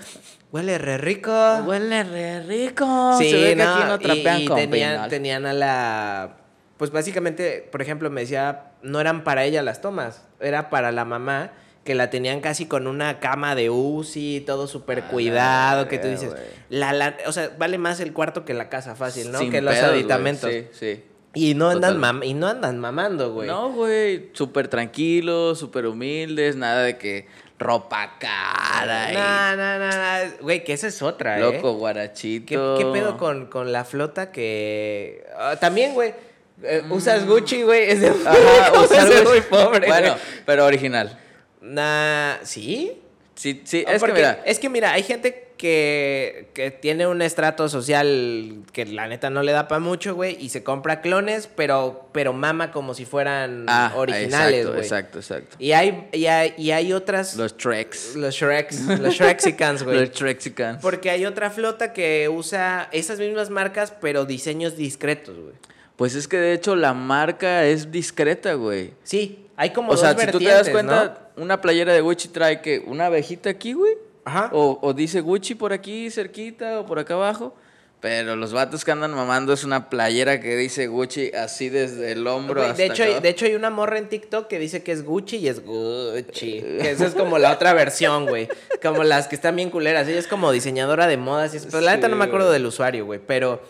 [0.51, 1.31] Huele re rico.
[1.65, 3.17] Huele re rico.
[3.17, 6.37] Se ve que aquí no trapean y con tenían, tenían a la...
[6.83, 11.05] Pues básicamente, por ejemplo, me decía, no eran para ella las tomas, era para la
[11.05, 11.53] mamá,
[11.85, 16.35] que la tenían casi con una cama de UCI, todo súper cuidado, que tú dices,
[16.67, 19.39] la, la- o sea, vale más el cuarto que la casa fácil, ¿no?
[19.39, 20.51] Sin que los pedos, aditamentos.
[20.51, 21.03] Sí, sí.
[21.33, 23.47] Y no andan mam- y no andan mamando, güey.
[23.47, 27.27] No, güey, súper tranquilos, súper humildes, nada de que
[27.59, 29.87] ropa cara No, no, no,
[30.27, 30.31] no.
[30.41, 31.41] Güey, que esa es otra, ¿eh?
[31.41, 32.75] loco ¿Qué, guarachito.
[32.77, 35.25] qué pedo con, con la flota que...
[35.37, 36.13] ah, también, güey,
[36.61, 38.09] eh, usas Gucci, güey, es de...
[38.09, 41.19] Ajá, ¿Cómo usar es muy pobre, Bueno, pero original.
[41.61, 42.99] Nah, ¿sí?
[43.35, 47.67] Sí, sí, es que mira, Es que mira, hay gente que, que tiene un estrato
[47.67, 52.09] social que la neta no le da para mucho, güey, y se compra clones, pero,
[52.11, 54.83] pero mama como si fueran ah, originales, exacto, güey.
[54.83, 55.55] exacto, exacto.
[55.59, 57.35] Y hay, y hay, y hay otras...
[57.35, 58.15] Los Treks.
[58.15, 59.99] Los Shreks, los Shrexicans, güey.
[59.99, 60.79] Los Trexicans.
[60.81, 65.55] Porque hay otra flota que usa esas mismas marcas, pero diseños discretos, güey.
[65.95, 68.93] Pues es que de hecho la marca es discreta, güey.
[69.03, 72.29] Sí, hay como O sea, dos si tú te das cuenta, una playera de Gucci
[72.29, 73.93] trae que una abejita aquí, güey,
[74.25, 74.49] Ajá.
[74.53, 77.55] O, o dice Gucci por aquí cerquita o por acá abajo.
[77.99, 82.27] Pero los vatos que andan mamando es una playera que dice Gucci así desde el
[82.27, 84.59] hombro Güey, hasta de, hecho, acá hay- de hecho, hay una morra en TikTok que
[84.59, 86.59] dice que es Gucci y es Gucci.
[86.81, 88.49] Que esa es como la otra versión, güey.
[88.81, 90.05] Como las que están bien culeras.
[90.07, 91.53] Ella es como diseñadora de modas.
[91.53, 91.67] y eso.
[91.71, 92.59] Pero la neta no me acuerdo güey.
[92.59, 93.21] del usuario, güey.
[93.25, 93.61] Pero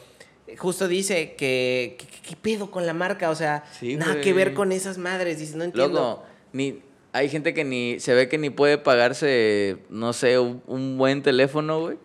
[0.58, 3.30] justo dice que, ¿Qué pedo con la marca?
[3.30, 5.40] O sea, Sí, nada que ver con esas madres.
[5.40, 6.00] Dice, no entiendo.
[6.00, 6.80] Loco, ni,
[7.12, 11.22] hay gente que ni se ve que ni puede pagarse, no sé, un, un buen
[11.22, 11.98] teléfono, güey.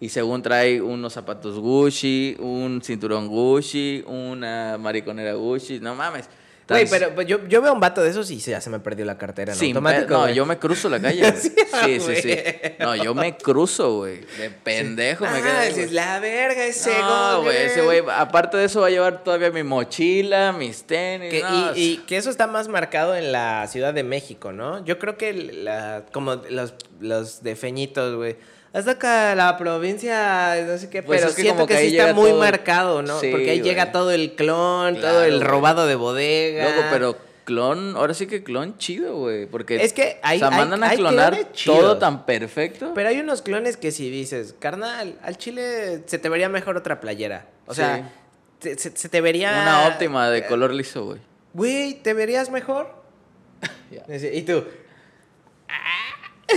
[0.00, 6.28] Y según trae unos zapatos Gucci, un cinturón Gucci, una mariconera Gucci, no mames.
[6.70, 8.80] Güey, pero pues, yo, yo veo un vato de esos y se- ya se me
[8.80, 9.54] perdió la cartera.
[9.54, 10.34] sin automático, no, güey.
[10.34, 11.20] yo me cruzo la calle.
[11.30, 11.36] güey.
[11.40, 11.50] Sí,
[11.84, 12.74] Sí, sí, sí, güey.
[12.78, 14.20] No, yo me cruzo, güey.
[14.38, 15.90] De pendejo me Ah, dices, güey.
[15.94, 19.62] la verga ese No, güey, ese güey, aparte de eso va a llevar todavía mi
[19.62, 21.30] mochila, mis tenis.
[21.30, 24.84] Que- no, y, y que eso está más marcado en la Ciudad de México, ¿no?
[24.84, 28.36] Yo creo que la, como los, los de Feñitos, güey.
[28.72, 32.14] Hasta acá la provincia, no sé qué, Pues pero es que siento que, sí está
[32.14, 33.18] muy todo- marcado, ¿no?
[33.18, 33.68] Sí, Porque ahí güey.
[33.68, 35.48] llega todo el clon, todo el güey.
[35.48, 36.64] robado de bodega.
[36.70, 39.46] Loco, pero clon, ahora sí que clon chido, güey.
[39.46, 39.82] Porque.
[39.82, 42.92] Es que hay- O sea, hay- mandan a clonar todo tan perfecto.
[42.94, 47.00] Pero hay unos clones que si dices, carnal, al chile se te vería mejor otra
[47.00, 47.46] playera.
[47.66, 47.80] O Sí.
[47.80, 48.08] sea,
[48.60, 49.50] te- se, se te vería...
[49.62, 51.20] Una óptima de color liso, güey.
[51.54, 52.94] Güey, ¿te verías mejor?
[53.90, 54.04] Ya.
[54.16, 54.62] Y tú,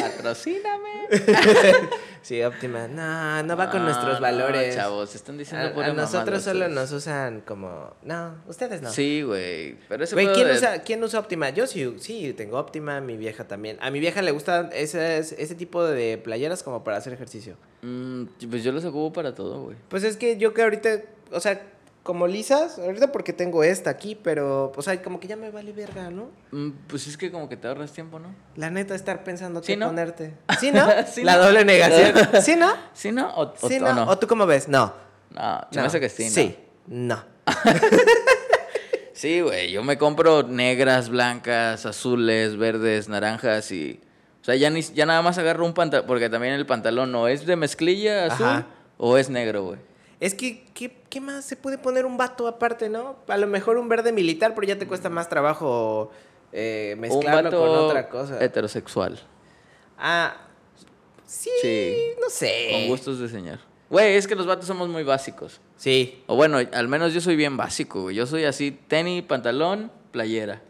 [0.02, 1.08] Patrocíname.
[2.22, 2.88] sí, óptima.
[2.88, 4.76] No, no va con nuestros no, valores.
[4.76, 6.76] chavos, están diciendo A, pura a nosotros solo ustedes.
[6.76, 7.94] nos usan como...
[8.04, 8.90] No, ustedes no.
[8.92, 9.78] Sí, güey.
[9.90, 11.50] Pero ese Güey, ¿quién, de- usa, ¿quién usa Optima?
[11.50, 13.78] Yo sí, sí, tengo Optima, mi vieja también.
[13.82, 17.56] A mi vieja le gusta ese, ese tipo de playeras como para hacer ejercicio.
[17.82, 19.78] Mm, pues yo los ocupo para todo, güey.
[19.90, 21.00] Pues es que yo que ahorita,
[21.32, 21.62] o sea,
[22.04, 25.72] como lisas, ahorita porque tengo esta aquí, pero, o sea, como que ya me vale
[25.72, 26.30] verga, ¿no?
[26.52, 28.36] Mm, pues es que como que te ahorras tiempo, ¿no?
[28.58, 29.88] La neta, estar pensando ¿Sí, qué no?
[29.88, 30.34] ponerte.
[30.60, 30.86] ¿Sí, no?
[31.10, 31.46] ¿Sí, La no?
[31.46, 32.14] doble negación.
[32.44, 32.74] ¿Sí, no?
[32.94, 33.30] ¿Sí, no?
[33.36, 34.04] ¿O, o- ¿Sí, o no?
[34.10, 34.68] ¿O tú cómo ves?
[34.68, 34.94] No.
[35.32, 35.82] No, se no.
[35.82, 36.30] me hace que sí, ¿no?
[36.30, 37.24] Sí, no.
[39.14, 44.02] Sí, güey, yo me compro negras, blancas, azules, verdes, naranjas y...
[44.42, 47.28] O sea, ya, ni, ya nada más agarro un pantalón, porque también el pantalón no
[47.30, 48.68] es de mezclilla azul Ajá.
[48.98, 49.80] o es negro, güey.
[50.24, 53.18] Es que, ¿qué, ¿qué más se puede poner un vato aparte, no?
[53.28, 56.12] A lo mejor un verde militar, pero ya te cuesta más trabajo
[56.54, 58.42] eh, Un mezclarlo vato con otra cosa.
[58.42, 59.20] heterosexual,
[60.00, 60.34] Ah,
[61.26, 61.96] sí, Sí.
[62.22, 62.70] no sé.
[62.72, 63.60] con gustos de señor.
[63.90, 65.60] Güey, es que los vatos somos muy básicos.
[65.76, 66.24] Sí.
[66.28, 68.16] O bueno, al menos yo soy bien básico, güey.
[68.16, 70.62] Yo soy así, tenis, pantalón, playera.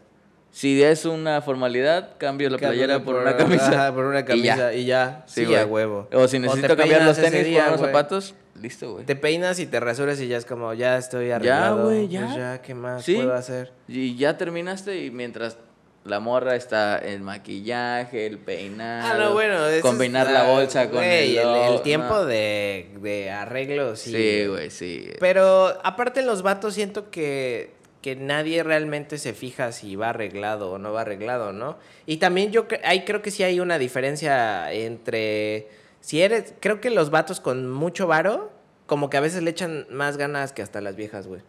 [0.50, 3.68] Si es una formalidad, cambio la playera por, una camisa.
[3.68, 5.22] Ajá, por una camisa y ya.
[5.28, 5.58] Sí, güey.
[5.58, 6.08] a huevo.
[6.12, 9.04] O si necesito cambiar los tenis día, por unos zapatos, listo, güey.
[9.04, 11.84] Te peinas y te rasuras y ya es como, ya estoy arreglado.
[11.86, 12.24] güey, ya.
[12.26, 13.14] Pues ya, ¿qué más Sí.
[13.16, 13.72] puedo hacer?
[13.88, 15.56] Y ya terminaste y mientras
[16.04, 19.56] la morra está el maquillaje, el peinado, Ah, no, bueno.
[19.80, 22.24] combinar es- la bolsa con el, el, el tiempo no.
[22.26, 24.10] de, de arreglo, sí.
[24.12, 25.10] Sí, güey, sí.
[25.18, 27.70] Pero aparte los vatos siento que,
[28.02, 31.78] que nadie realmente se fija si va arreglado o no va arreglado, ¿no?
[32.04, 35.68] Y también yo ahí creo que sí hay una diferencia entre
[36.04, 38.52] si eres creo que los vatos con mucho varo
[38.84, 41.40] como que a veces le echan más ganas que hasta las viejas, güey.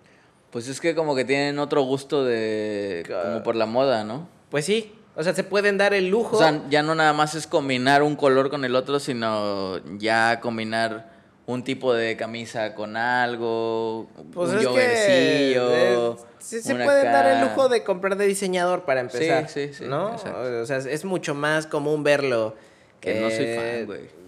[0.49, 3.03] Pues es que como que tienen otro gusto de...
[3.05, 4.29] como por la moda, ¿no?
[4.49, 6.37] Pues sí, o sea, se pueden dar el lujo.
[6.37, 10.39] O sea, ya no nada más es combinar un color con el otro, sino ya
[10.39, 11.11] combinar
[11.45, 17.41] un tipo de camisa con algo, pues un que eh, sí se pueden dar el
[17.41, 20.13] lujo de comprar de diseñador para empezar, sí, sí, ¿no?
[20.13, 20.61] exacto.
[20.61, 22.55] O sea, es mucho más común verlo.
[23.01, 24.24] Que no soy fan, güey.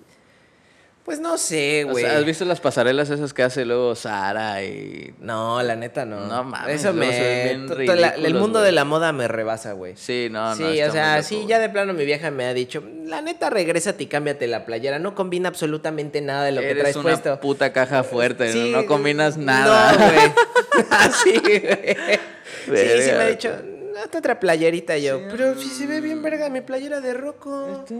[1.07, 2.03] Pues no sé, O güey.
[2.03, 5.13] sea, ¿Has visto las pasarelas esas que hace luego Sara y...
[5.21, 6.19] No, la neta no.
[6.27, 7.07] No mames, Eso me.
[7.09, 7.65] bien
[8.01, 9.93] la- el mundo de la moda me rebasa, güey.
[9.95, 10.55] Sí, no, no.
[10.57, 14.03] sí, o sea, sí, ya de plano mi vieja me ha dicho, la neta, regrésate
[14.03, 14.99] y cámbiate la playera.
[14.99, 17.39] No combina absolutamente nada de lo que traes una puesto.
[17.39, 19.93] puta caja fuerte, Sí, no combinas nada.
[19.93, 20.31] No, güey.
[20.91, 21.79] Así, güey.
[22.65, 23.55] Sí, sí me ha dicho,
[23.99, 25.19] hazte otra playerita yo.
[25.29, 27.67] Pero si se ve bien verga mi playera de roco.
[27.79, 27.95] Este,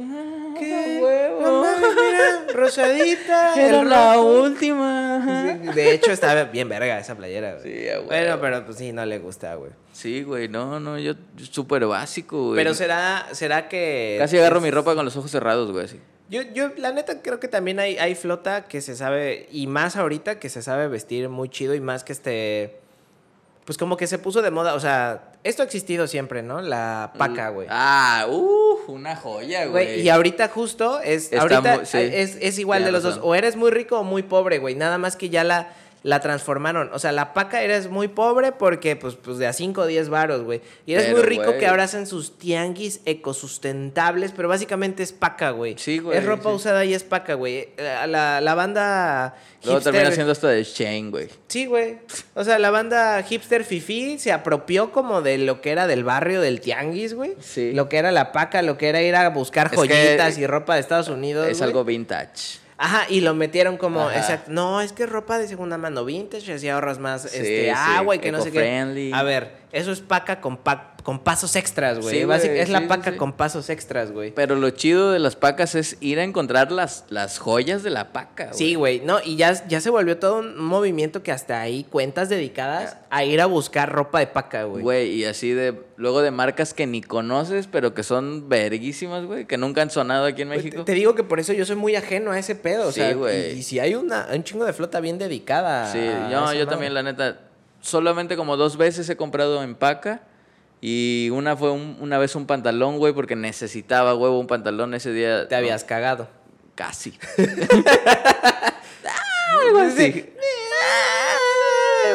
[0.60, 1.00] ¿Qué?
[1.02, 1.42] huevo.
[1.42, 3.56] No mames, mira, rosadita.
[3.62, 5.58] Era la última.
[5.62, 7.64] Sí, De hecho, estaba bien verga esa playera, güey.
[7.64, 7.88] Sí.
[8.06, 9.72] Bueno, pero pues sí, no le gusta, güey.
[9.94, 11.14] Sí, güey, no, no, yo
[11.52, 12.56] súper básico, güey.
[12.56, 14.18] Pero será, será que.
[14.20, 16.00] Casi agarro mi ropa con los ojos cerrados, güey, así.
[16.30, 19.96] Yo, yo, la neta, creo que también hay, hay flota que se sabe, y más
[19.96, 22.80] ahorita que se sabe vestir muy chido y más que este.
[23.68, 26.62] Pues como que se puso de moda, o sea, esto ha existido siempre, ¿no?
[26.62, 27.68] La paca, güey.
[27.70, 30.00] Ah, uff, una joya, güey.
[30.00, 31.98] Y ahorita justo es, Está ahorita muy- sí.
[32.00, 33.20] es, es igual de los dos.
[33.22, 34.76] O eres muy rico o muy pobre, güey.
[34.76, 36.90] Nada más que ya la, la transformaron.
[36.94, 40.10] O sea, la paca eres muy pobre porque, pues, pues de a 5 o 10
[40.10, 40.62] varos, güey.
[40.86, 45.52] Y eres Pero, muy rico que ahora hacen sus tianguis ecosustentables, pero básicamente es paca,
[45.52, 45.76] güey.
[45.78, 46.56] Sí, güey, Es ropa sí.
[46.56, 47.70] usada y es paca, güey.
[47.78, 49.94] La, la, la banda Luego hipster...
[49.94, 51.30] termina siendo hasta de Shane, güey.
[51.48, 51.98] Sí, güey.
[52.36, 56.42] O sea, la banda hipster fifi se apropió como de lo que era del barrio
[56.42, 57.34] del tianguis, güey.
[57.42, 57.74] Sí.
[57.74, 60.48] Lo que era la paca, lo que era ir a buscar Es que joyitas y
[60.48, 61.48] ropa de Estados Unidos.
[61.50, 62.60] Es algo vintage.
[62.80, 64.18] Ajá, y lo metieron como, Ajá.
[64.18, 67.70] exacto, no, es que ropa de segunda mano vintage, así ahorras más Sí, este, sí,
[67.70, 68.60] agua y que no sé qué.
[69.14, 72.10] A ver, eso es paca con, pa- con pasos extras, güey.
[72.14, 73.18] Sí, es la sí, paca sí.
[73.18, 74.32] con pasos extras, güey.
[74.34, 78.12] Pero lo chido de las pacas es ir a encontrar las, las joyas de la
[78.12, 78.58] paca, güey.
[78.58, 82.28] Sí, güey, no, y ya, ya se volvió todo un movimiento que hasta hay cuentas
[82.28, 84.84] dedicadas a ir a buscar ropa de paca, güey.
[84.84, 85.82] Güey, y así de.
[85.96, 89.46] Luego de marcas que ni conoces, pero que son verguísimas, güey.
[89.46, 90.84] Que nunca han sonado aquí en Pues, México.
[90.84, 93.00] Te, te digo que por eso yo soy muy ajeno a ese pedo, o Sí,
[93.00, 93.54] sea, güey.
[93.54, 95.90] y, y si hay una, un chingo de flota bien dedicada.
[95.90, 96.66] Sí, yo, yo madre.
[96.66, 97.40] también, la neta.
[97.80, 100.24] Solamente como dos veces he comprado en paca.
[100.82, 105.12] Y una fue un- una vez un pantalón, güey, porque necesitaba, huevo, un pantalón ese
[105.12, 105.48] día.
[105.48, 106.28] Te habías cagado.
[106.76, 107.18] Casi.
[109.64, 110.06] Algo así.
[110.06, 110.34] Eh,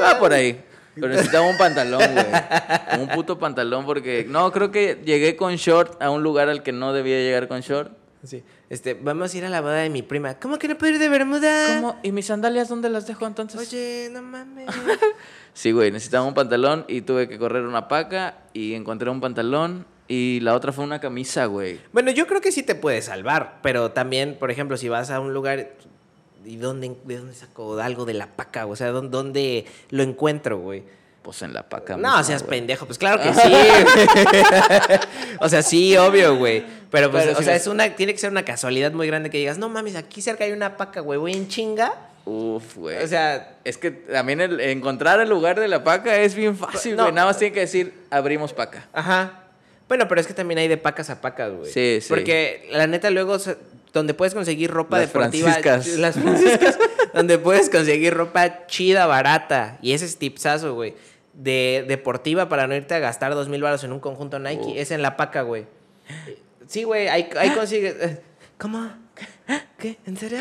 [0.01, 0.63] Va por ahí.
[0.95, 2.27] Pero necesitaba un pantalón, güey.
[3.01, 4.27] Un puto pantalón porque...
[4.29, 7.61] No, creo que llegué con short a un lugar al que no debía llegar con
[7.63, 7.91] short.
[8.25, 8.45] Sí.
[8.71, 10.35] Este, vamos a ir a la boda de mi prima.
[10.39, 11.81] ¿Cómo que no puedo ir de Bermuda?
[11.81, 11.99] ¿Cómo?
[12.03, 13.61] ¿Y mis sandalias dónde las dejo entonces?
[13.61, 14.69] Oye, no mames.
[15.55, 19.85] Sí, güey, necesitaba un pantalón y tuve que correr una paca y encontré un pantalón
[20.09, 21.79] y la otra fue una camisa, güey.
[21.93, 25.21] bueno, yo creo que sí te puede salvar, pero también, por ejemplo, si vas a
[25.21, 25.75] un lugar
[26.45, 30.59] y dónde, de dónde saco algo de la paca, o sea, ¿dónde, dónde lo encuentro,
[30.59, 30.85] güey?
[31.23, 31.97] Pues en la paca.
[31.97, 32.59] No, misma, seas güey.
[32.59, 33.53] pendejo, pues claro que sí.
[35.41, 36.65] o sea, sí, obvio, güey.
[36.93, 39.31] Pero pues, Pero o si sea, es una, tiene que ser una casualidad muy grande
[39.31, 41.93] que digas, no mames, aquí cerca hay una paca, güey, voy en chinga.
[42.25, 43.03] Uf, güey.
[43.03, 46.95] O sea, Es que también el, encontrar el lugar de la paca es bien fácil,
[46.95, 47.05] No.
[47.05, 47.15] güey.
[47.15, 48.87] Nada más tiene que decir, abrimos paca.
[48.93, 49.41] Ajá.
[49.89, 51.71] Bueno, pero es que también hay de pacas a pacas, güey.
[51.73, 52.09] Sí, sí.
[52.09, 53.37] Porque la neta luego
[53.93, 55.87] donde puedes conseguir ropa Las deportiva, franciscas.
[55.99, 56.79] las franciscas,
[57.13, 60.95] donde puedes conseguir ropa chida, barata, y ese es tipsazo, güey,
[61.35, 64.91] de deportiva para no irte a gastar dos mil baros en un conjunto Nike, es
[64.93, 65.67] en la paca, güey.
[66.67, 67.95] Sí, güey, ahí, ahí consigues.
[68.01, 68.21] eh,
[68.59, 68.91] ¿Cómo?
[69.79, 69.99] ¿Qué?
[70.07, 70.39] ¿En serio?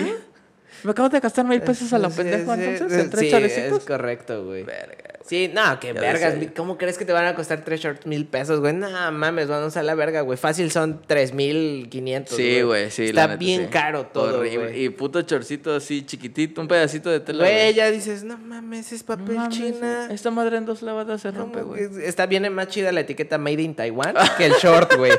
[0.84, 4.46] Me acabo de gastar mil pesos a la sí, entonces, en tres sí, es correcto,
[4.46, 4.64] güey.
[4.64, 5.11] Verga.
[5.28, 6.34] Sí, no, que Ya vergas.
[6.36, 6.54] decía.
[6.56, 8.74] ¿Cómo crees que te van a costar tres shorts mil pesos, güey?
[8.74, 10.38] No mames, vamos a la verga, güey.
[10.38, 12.36] Fácil son tres mil quinientos.
[12.36, 13.06] Sí, güey, sí.
[13.06, 13.68] Está la neta, bien sí.
[13.70, 14.58] caro todo, Horrible.
[14.72, 14.84] güey.
[14.86, 17.44] Y puto chorcito así chiquitito, un pedacito de tela.
[17.44, 20.08] Güey, ya dices, no mames, es No papel mames, china.
[20.12, 21.88] Esta madre en dos lavadas se rompe, ¿Cómo güey.
[22.04, 25.12] Está bien más chida la etiqueta Made in Taiwan que el short, güey.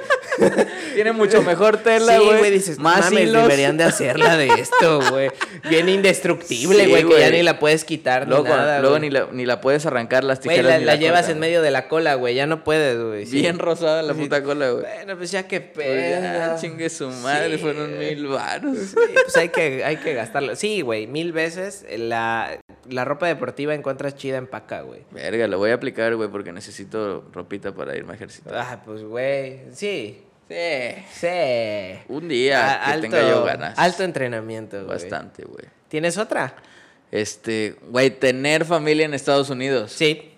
[0.94, 2.38] Tiene mucho mejor tela, sí, güey.
[2.38, 3.42] güey, dices, no más mames, hilos.
[3.42, 5.30] deberían de hacerla de esto, güey.
[5.68, 7.32] Bien indestructible, Sí, güey, que ya güey.
[7.32, 9.08] ni la puedes quitar Luego, ni nada, luego güey.
[9.08, 10.72] ni, la, ni la puedes arrancar las Güey, tijeras.
[10.72, 12.35] la, ni la llevas en medio de la cola, güey.
[12.35, 13.26] Ya no puedes, güey.
[13.26, 13.40] sí.
[13.40, 14.20] Bien rosada la Sí.
[14.20, 14.85] puta cola, güey.
[14.85, 16.57] Bueno, pues ya que Pues pedo.
[16.59, 17.62] chingue su madre, Sí.
[17.62, 18.76] fueron mil varos.
[18.78, 20.57] Sí, pues hay que, hay que gastarlo.
[20.57, 25.02] Sí, güey, mil veces la, la ropa deportiva encuentras chida en paca, güey.
[25.12, 28.55] Verga, lo voy a aplicar, güey, porque necesito ropita para irme a ejercitar.
[28.57, 30.94] Ah, pues, güey, sí, Sí.
[31.14, 31.28] sí.
[32.09, 33.78] Un día que tenga yo ganas.
[33.78, 34.88] Alto entrenamiento, güey.
[34.88, 35.64] Bastante, güey.
[35.88, 36.55] ¿Tienes otra?
[37.12, 39.92] Este, güey, tener familia en Estados Unidos.
[39.92, 40.31] Sí.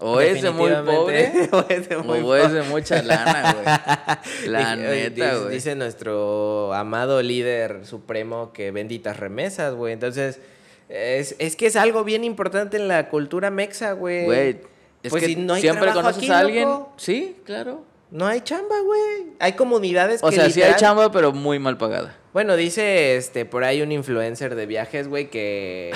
[0.00, 4.48] O es de muy pobre, o es de muy o es de mucha lana, güey.
[4.52, 5.54] La neta, dice- güey.
[5.54, 9.92] Dice nuestro amado líder supremo que benditas remesas, güey.
[9.92, 10.40] Entonces,
[10.88, 14.24] es, es que es algo bien importante en la cultura mexa, güey.
[14.24, 14.60] Güey,
[15.02, 16.68] es Pues que si no hay siempre conoces aquí, a alguien.
[16.68, 16.92] loco.
[16.96, 17.84] Sí, claro.
[18.10, 19.26] No hay chamba, güey.
[19.38, 22.16] Hay comunidades O que sea, sí hay chamba, pero muy mal pagada.
[22.32, 25.92] Bueno, dice este por ahí un influencer de viajes, güey, que,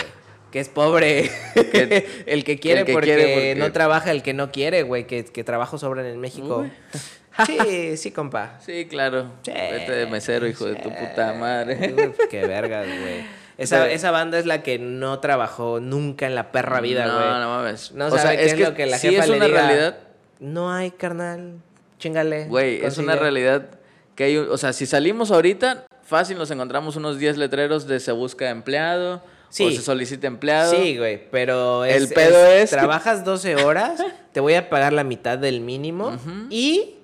[0.50, 1.30] que es pobre.
[1.54, 4.82] Que- el que quiere, el que porque, quiere porque- no trabaja el que no quiere,
[4.82, 6.58] güey, que, que trabajo sobran en México.
[6.58, 6.72] Uy.
[7.46, 8.58] Sí, sí, compa.
[8.60, 9.24] Sí, claro.
[9.42, 9.52] Sí.
[9.52, 11.94] Vete de mesero, hijo de tu puta madre.
[11.96, 13.24] Uy, Qué vergas, güey.
[13.56, 17.26] Esa, esa banda es la que no trabajó nunca en la perra vida, güey.
[17.26, 17.92] No, no mames.
[17.92, 19.62] No o sabe sea, qué es lo que la sí jefa es le una diga.
[19.62, 19.98] realidad.
[20.40, 21.54] No hay, carnal.
[22.02, 22.46] Chingale.
[22.46, 23.68] Güey, es una realidad
[24.16, 28.10] que hay, o sea, si salimos ahorita, fácil nos encontramos unos 10 letreros de se
[28.12, 29.76] busca empleado o Sí.
[29.76, 30.72] se solicita empleado.
[30.74, 34.92] Sí, güey, pero es, El pedo es que- Trabajas 12 horas, te voy a pagar
[34.92, 36.16] la mitad del mínimo
[36.50, 36.96] y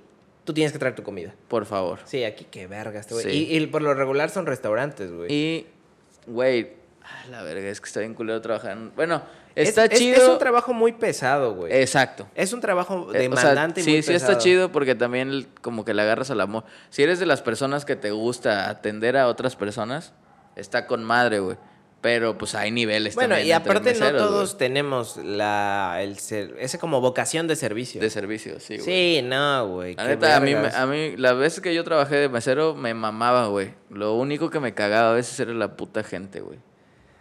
[0.45, 1.35] tú tienes que traer tu comida.
[1.47, 2.01] Por favor.
[2.05, 3.07] Sí, aquí qué vergas.
[3.07, 3.47] te voy- Sí.
[3.51, 5.33] Y, y por lo regular son restaurantes, güey.
[5.33, 5.67] Y,
[6.27, 6.73] güey,
[7.31, 8.73] la verga, es que está bien culero trabajar.
[8.73, 10.17] en- Bueno, Es- está es, chido.
[10.23, 11.73] Es un trabajo muy pesado, güey.
[11.73, 12.27] Exacto.
[12.35, 14.43] Es un trabajo Eh, o sea, demandante y sí, muy sí está pesado.
[14.45, 16.65] chido porque también como que le agarras al amor.
[16.91, 20.13] Si eres de las personas que te gusta atender a otras personas,
[20.57, 21.57] está con madre, güey.
[22.01, 26.79] Pero pues hay niveles Bueno, también y aparte no todos tenemos la el ser- ese
[26.79, 28.01] como vocación de servicio.
[28.01, 28.85] De servicio, sí, güey.
[28.85, 29.97] sí, no, güey.
[29.97, 33.75] Neta, a mí, a mí, las veces que yo trabajé de mesero, me mamaba, güey.
[33.91, 36.61] Lo único que me cagaba a veces era la puta gente, güey.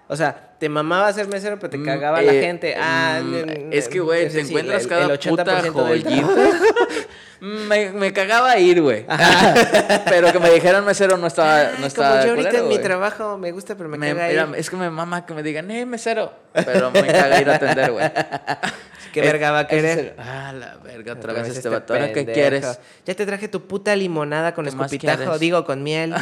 [0.09, 2.75] O sea, te mamaba ser mesero, pero te Mm, cagaba la eh, gente.
[2.79, 6.09] Ah, mm, es que, güey, te encuentras el- cada el 80% puta joyita.
[7.41, 9.05] me, me cagaba ir, güey.
[10.05, 12.79] pero que me dijeran mesero no estaba, no como estaba yo ahorita culero, en mi
[12.79, 14.55] trabajo me gusta, pero me, Me- caga era- ir.
[14.55, 16.31] es que me mama que me digan, eh, mesero.
[16.53, 18.09] Pero me caga ir a atender, güey.
[19.13, 20.15] ¿Qué verga va a querer?
[20.19, 21.93] ah, la verga, otra, Otra vez vez este vato.
[21.93, 22.79] ¿Ahora qué quieres?
[23.05, 26.13] Ya te traje tu puta limonada con ¿Qué más escupitajo, digo, con miel.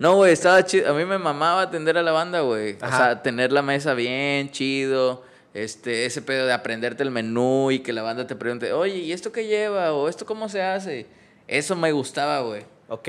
[0.00, 0.90] No, güey, estaba chido.
[0.90, 2.72] A mí me mamaba atender a la banda, güey.
[2.82, 5.22] O sea, tener la mesa bien, chido.
[5.54, 9.12] Este, ese pedo de aprenderte el menú y que la banda te pregunte, oye, ¿y
[9.12, 9.92] esto qué lleva?
[9.92, 11.06] ¿O esto cómo se hace?
[11.46, 12.62] Eso me gustaba, güey.
[12.88, 13.08] ok.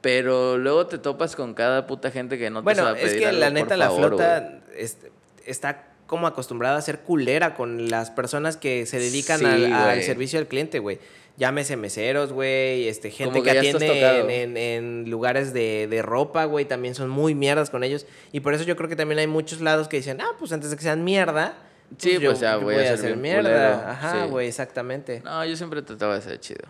[0.00, 3.20] Pero luego te topas con cada puta gente que no te Bueno, sabe es pedir
[3.20, 4.98] que algo, la neta la favor, flota es-
[5.46, 10.02] está como acostumbrada a ser culera con las personas que se dedican Sí, al, al
[10.02, 10.98] servicio al cliente, güey.
[11.36, 16.64] Llámese meseros, güey, este, gente que, atiende en, en- en lugares de, de ropa, güey,
[16.64, 18.06] también son muy mierdas con ellos.
[18.30, 20.70] Y por eso yo creo que también hay muchos lados que dicen, ah, pues antes
[20.70, 21.54] de que sean mierda,
[21.98, 23.42] Sí, yo pues ya voy a ser bien mierda.
[23.42, 24.30] culero, Ajá, sí.
[24.30, 25.22] güey, exactamente.
[25.24, 26.66] No, yo siempre trataba de ser chido.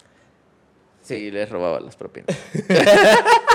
[1.03, 1.17] Sí.
[1.17, 2.35] Sí, les robaba las propinas.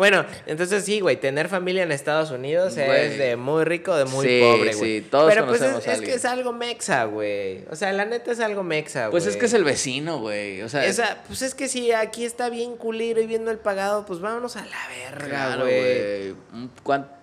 [0.00, 2.88] Bueno, entonces sí, güey, tener familia en Estados Unidos Güey.
[3.06, 5.00] es de muy rico, de muy Sí, pobre, güey.
[5.02, 7.66] sí, todos Pero pues es, a es que es algo mexa, güey.
[7.70, 9.10] O sea, la neta es algo mexa, güey.
[9.10, 10.62] Pues es que es el vecino, güey.
[10.62, 14.06] O sea, Esa, pues es que si aquí está bien culero y viendo el pagado,
[14.06, 16.32] pues vámonos a la verga, claro, güey.
[16.32, 16.68] güey.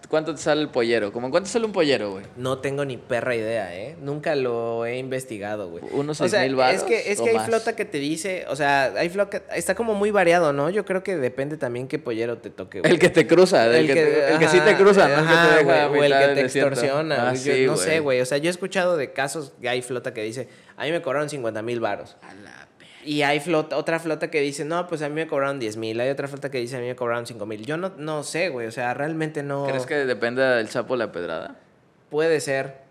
[0.07, 1.11] Un- ¿Cuán- ¿Cuánto te sale el pollero?
[1.13, 2.25] ¿Cómo cuánto sale un pollero, güey?
[2.37, 3.95] No tengo ni perra idea, ¿eh?
[4.01, 5.83] Nunca lo he investigado, güey.
[5.91, 7.45] Unos o sea, 6,000 varos Es que, es que hay más.
[7.45, 10.69] flota que te dice, o sea, hay flota, está como muy variado, ¿no?
[10.69, 12.91] Yo creo que depende también qué pollero te toque, güey.
[12.91, 15.13] El que te cruza, el, que, te- el que sí te ajá, cruza, ¿no?
[15.19, 17.15] El que ajá, te deja a güey, o el que te extorsiona.
[17.29, 17.43] Ah, güey.
[17.43, 18.21] Yo sí, no sé, güey.
[18.21, 21.01] O sea, yo he escuchado de casos que hay flota que dice, a mí me
[21.01, 22.17] cobraron 50 mil varos.
[22.21, 22.67] A la.
[23.03, 25.99] Y hay flota, otra flota que dice, no, pues a mí me cobraron 10 mil.
[25.99, 27.65] Hay otra flota que dice, a mí me cobraron 5 mil.
[27.65, 28.67] Yo no, no sé, güey.
[28.67, 29.65] O sea, realmente no.
[29.65, 31.59] ¿Crees que depende del sapo la pedrada?
[32.09, 32.87] Puede ser.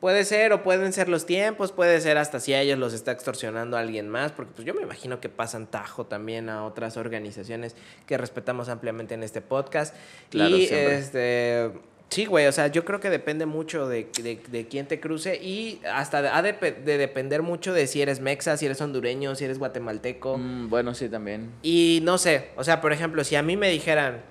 [0.00, 3.10] Puede ser, o pueden ser los tiempos, puede ser hasta si a ellos los está
[3.10, 7.74] extorsionando alguien más, porque pues yo me imagino que pasan tajo también a otras organizaciones
[8.06, 9.96] que respetamos ampliamente en este podcast.
[10.30, 10.98] Claro, y siempre.
[10.98, 11.72] este
[12.10, 15.36] sí, güey, o sea, yo creo que depende mucho de, de, de quién te cruce
[15.36, 19.44] y hasta ha de, de depender mucho de si eres mexa, si eres hondureño, si
[19.44, 20.38] eres guatemalteco.
[20.38, 21.50] Mm, bueno, sí, también.
[21.62, 24.22] Y no sé, o sea, por ejemplo, si a mí me dijeran,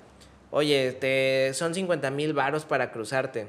[0.51, 3.47] oye, te, son 50 mil varos para cruzarte.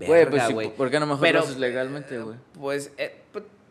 [0.00, 0.54] Güey, pues sí.
[0.76, 2.36] ¿por qué no mejor Pero- lo haces legalmente, güey?
[2.58, 3.14] Pues eh,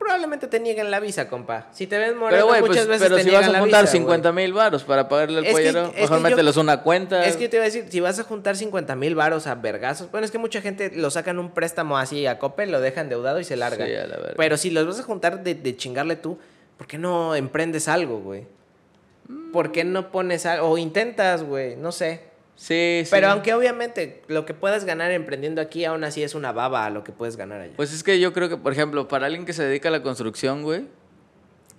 [0.04, 1.68] probablemente te nieguen la visa, compa.
[1.72, 3.54] Si te ven moreno Pero, güey, muchas pues, veces pero te si vas niegan a
[3.54, 4.46] la juntar visa, 50 güey.
[4.46, 7.26] mil varos para pagarle al es mejor que yo- mételos una cuenta.
[7.26, 10.12] Es que te iba a decir, si vas a juntar 50 mil varos a vergazos,
[10.12, 13.40] bueno, es que mucha gente lo sacan un préstamo así a Coppel, lo dejan deudado
[13.40, 13.86] y se larga.
[13.86, 14.18] Sí, a la.
[14.36, 16.38] Pero si los vas a juntar de, de chingarle tú,
[16.78, 18.46] ¿por qué no emprendes algo, güey?
[19.54, 20.70] ¿Por qué no pones algo?
[20.70, 22.33] O intentas, güey, no sé.
[22.56, 23.10] Sí, sí.
[23.12, 26.90] Pero aunque obviamente lo que puedas ganar emprendiendo aquí, aún así es una baba a
[26.90, 27.74] lo que puedes ganar allá.
[27.76, 30.04] Pues es que yo creo que, por ejemplo, para alguien que se dedica a la
[30.04, 30.86] construcción, güey.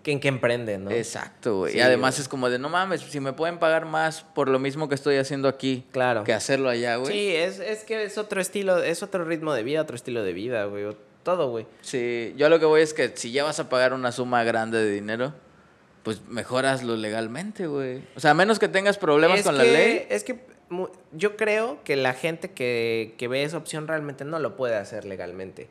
[0.02, 0.90] ¿Quién que emprende, no?
[0.90, 1.72] Exacto, güey.
[1.72, 2.22] Sí, y además güey.
[2.22, 5.16] es como de, no mames, si me pueden pagar más por lo mismo que estoy
[5.16, 6.24] haciendo aquí Claro.
[6.24, 7.10] que hacerlo allá, güey.
[7.10, 10.34] Sí, es, es que es otro estilo, es otro ritmo de vida, otro estilo de
[10.34, 10.84] vida, güey.
[11.22, 11.66] Todo, güey.
[11.80, 14.76] Sí, yo lo que voy es que si ya vas a pagar una suma grande
[14.84, 15.32] de dinero,
[16.02, 18.02] pues mejoraslo legalmente, güey.
[18.14, 20.06] O sea, a menos que tengas problemas Es con la que- ley.
[20.10, 20.38] Es que
[21.12, 25.04] yo creo que la gente que, que ve esa opción realmente no lo puede hacer
[25.04, 25.68] legalmente.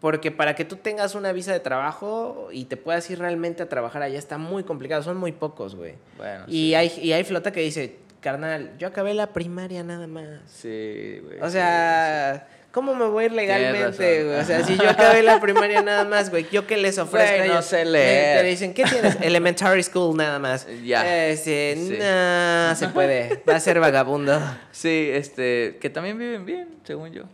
[0.00, 3.68] Porque para que tú tengas una visa de trabajo y te puedas ir realmente a
[3.68, 5.02] trabajar allá está muy complicado.
[5.02, 5.94] Son muy pocos, güey.
[6.16, 6.74] Bueno, Y, sí.
[6.74, 10.40] hay, y hay flota que dice, carnal, yo acabé la primaria nada más.
[10.46, 11.40] Sí, güey.
[11.40, 14.36] O sí, sea, ¿cómo me voy a ir legalmente, güey?
[14.40, 17.36] O sea, si yo acabé la primaria nada más, güey, ¿yo qué les ofrezco?
[17.36, 17.64] Güey, no ellos?
[17.66, 18.40] sé leer.
[18.40, 19.16] Te dicen, ¿qué tienes?
[19.20, 20.66] Elementary school nada más.
[20.84, 21.28] Ya.
[21.28, 21.98] Este, Sí.
[22.00, 23.42] no se puede.
[23.48, 24.40] Va a ser vagabundo.
[24.72, 27.24] Sí, este, que también viven bien, según yo.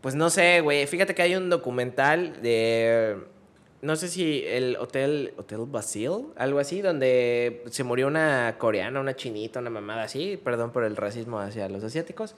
[0.00, 0.86] Pues no sé, güey.
[0.86, 3.18] Fíjate que hay un documental de.
[3.82, 9.16] No sé si el Hotel, Hotel Basil, algo así, donde se murió una coreana, una
[9.16, 10.38] chinita, una mamada así.
[10.42, 12.34] Perdón por el racismo hacia los asiáticos.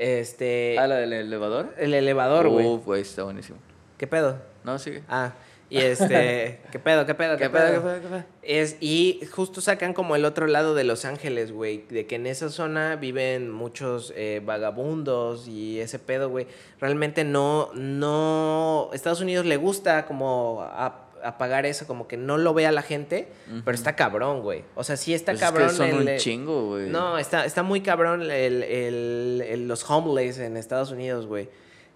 [0.00, 0.76] Este.
[0.78, 1.74] Ah, la del elevador.
[1.76, 2.66] El elevador, güey.
[2.66, 3.58] Uf, güey, está buenísimo.
[3.98, 4.38] ¿Qué pedo?
[4.64, 5.02] No, sigue.
[5.10, 5.34] Ah,
[5.68, 6.60] y este.
[6.72, 7.62] ¿Qué pedo, qué pedo, qué, ¿Qué pedo?
[7.66, 8.24] pedo, qué pedo, qué pedo?
[8.40, 11.84] Es, y justo sacan como el otro lado de Los Ángeles, güey.
[11.90, 16.46] De que en esa zona viven muchos eh, vagabundos y ese pedo, güey.
[16.80, 18.88] Realmente no, no.
[18.94, 22.82] Estados Unidos le gusta como a- a pagar eso, como que no lo vea la
[22.82, 23.28] gente,
[23.64, 24.64] pero está cabrón, güey.
[24.74, 25.74] O sea, sí está Pues es que cabrón.
[25.74, 26.88] son el- un chingo, güey.
[26.88, 31.48] No, está, está muy cabrón el, el- el- los homeless en Estados Unidos, güey.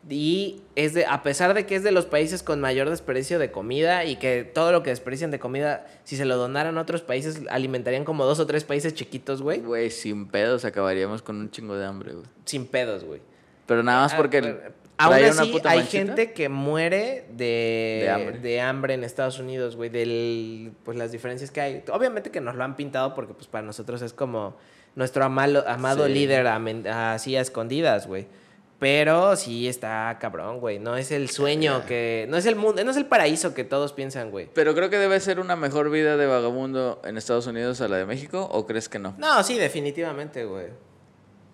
[0.08, 3.50] Y es de, a pesar de que es de los países con mayor desperdicio de
[3.50, 7.00] comida y que todo lo que desperdician de comida, si se lo donaran a otros
[7.00, 9.60] países, alimentarían como dos o tres países chiquitos, güey.
[9.60, 12.26] Güey, sin pedos acabaríamos con un chingo de hambre, güey.
[12.44, 13.22] Sin pedos, güey.
[13.64, 14.60] Pero nada más Ah, porque pero-
[14.96, 15.88] Aún así, hay manchita.
[15.98, 18.38] gente que muere de, De hambre.
[18.38, 21.84] de hambre en Estados Unidos, güey, del pues las diferencias que hay.
[21.92, 24.56] Obviamente que nos lo han pintado porque pues para nosotros es como
[24.94, 26.12] nuestro amalo- amado Sí.
[26.12, 28.26] líder así a escondidas, güey.
[28.78, 30.78] Pero sí está cabrón, güey.
[30.78, 33.92] No es el sueño que no es el mundo, no es el paraíso que todos
[33.92, 34.48] piensan, güey.
[34.52, 37.96] Pero creo que debe ser una mejor vida de vagabundo en Estados Unidos a la
[37.96, 39.14] de México, ¿o crees que no?
[39.18, 40.66] No, sí, definitivamente, güey.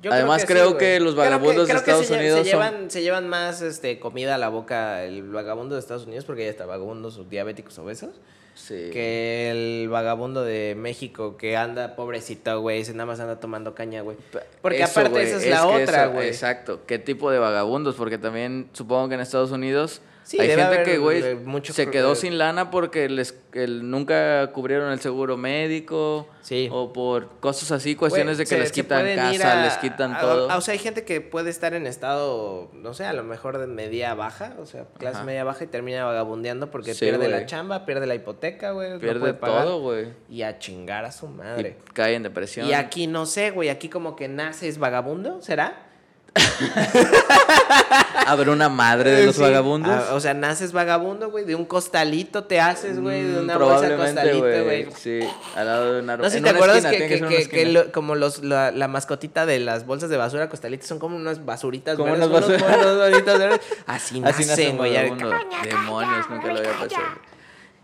[0.03, 3.29] Yo Además, creo que los vagabundos de Estados se Unidos se son- llevan, se llevan
[3.29, 7.29] más este, comida a la boca el vagabundo de Estados Unidos porque ya está vagabundos
[7.29, 8.11] diabéticos obesos
[8.55, 8.91] Sí.
[8.93, 14.03] que el vagabundo de México que anda pobrecito, güey, se nada más anda tomando caña,
[14.03, 14.17] güey.
[14.61, 16.29] Porque Eso, aparte esa es, la que otra, güey.
[16.29, 16.81] Exacto.
[16.87, 17.95] ¿Qué tipo de vagabundos?
[17.95, 21.23] Porque también supongo que en Estados Unidos Sí, hay gente que, güey,
[21.65, 26.29] se quedó sin lana porque les el- nunca cubrieron el seguro médico.
[26.41, 26.69] Sí.
[26.71, 30.21] O por cosas así, cuestiones de que se- les quitan casa, a- les quitan a-
[30.21, 30.49] todo.
[30.51, 33.59] a- o sea, hay gente que puede estar en estado, no sé, a lo mejor
[33.59, 35.27] de media baja, o sea, clase Ajá.
[35.27, 38.99] media baja y termina vagabundeando porque Sí, pierde la chamba, pierde la hipoteca, güey, no
[39.01, 39.65] Pierde puede pagar.
[39.65, 40.11] todo, güey.
[40.29, 41.77] Y a chingar a su madre.
[41.89, 42.69] Y cae en depresión.
[42.69, 45.90] Y aquí no sé, güey, aquí como que naces vagabundo, ¿será?
[48.27, 49.43] Habrá una madre de los Sí.
[49.43, 49.91] vagabundos.
[50.11, 53.97] Ah, o sea, naces vagabundo, güey, de un costalito te haces, güey, de una bolsa
[53.97, 54.89] costalito, güey.
[54.97, 55.21] Sí,
[55.57, 58.43] al lado de una No sé si te acuerdas esquina, que, que- lo- como los,
[58.45, 62.29] la, la mascotita de las bolsas de basura costalitas son como unas basuritas Como unas
[62.31, 62.63] verdes.
[63.87, 64.93] Así Así nace nacen, güey.
[64.93, 67.03] Demonios, nunca lo había pensado.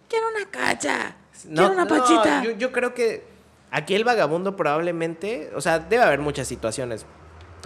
[0.09, 1.17] Quiero una cacha.
[1.43, 2.43] Quiero una no, pachita.
[2.45, 3.25] yo, yo creo que
[3.71, 7.05] aquí el vagabundo probablemente, o sea, debe haber muchas situaciones.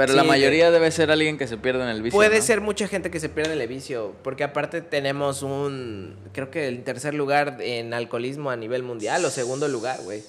[0.07, 2.17] Pero la mayoría debe ser alguien que se pierde en el vicio.
[2.17, 2.43] Puede ¿no?
[2.45, 6.69] ser mucha gente que se pierde en el vicio, porque aparte tenemos un, creo que
[6.69, 10.23] el tercer lugar en alcoholismo a nivel mundial o segundo lugar, güey.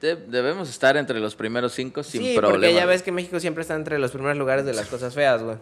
[0.00, 2.58] De- debemos estar entre los primeros cinco sin sí, problema.
[2.60, 5.42] porque ya ves que México siempre está entre los primeros lugares de las cosas feas,
[5.42, 5.56] güey.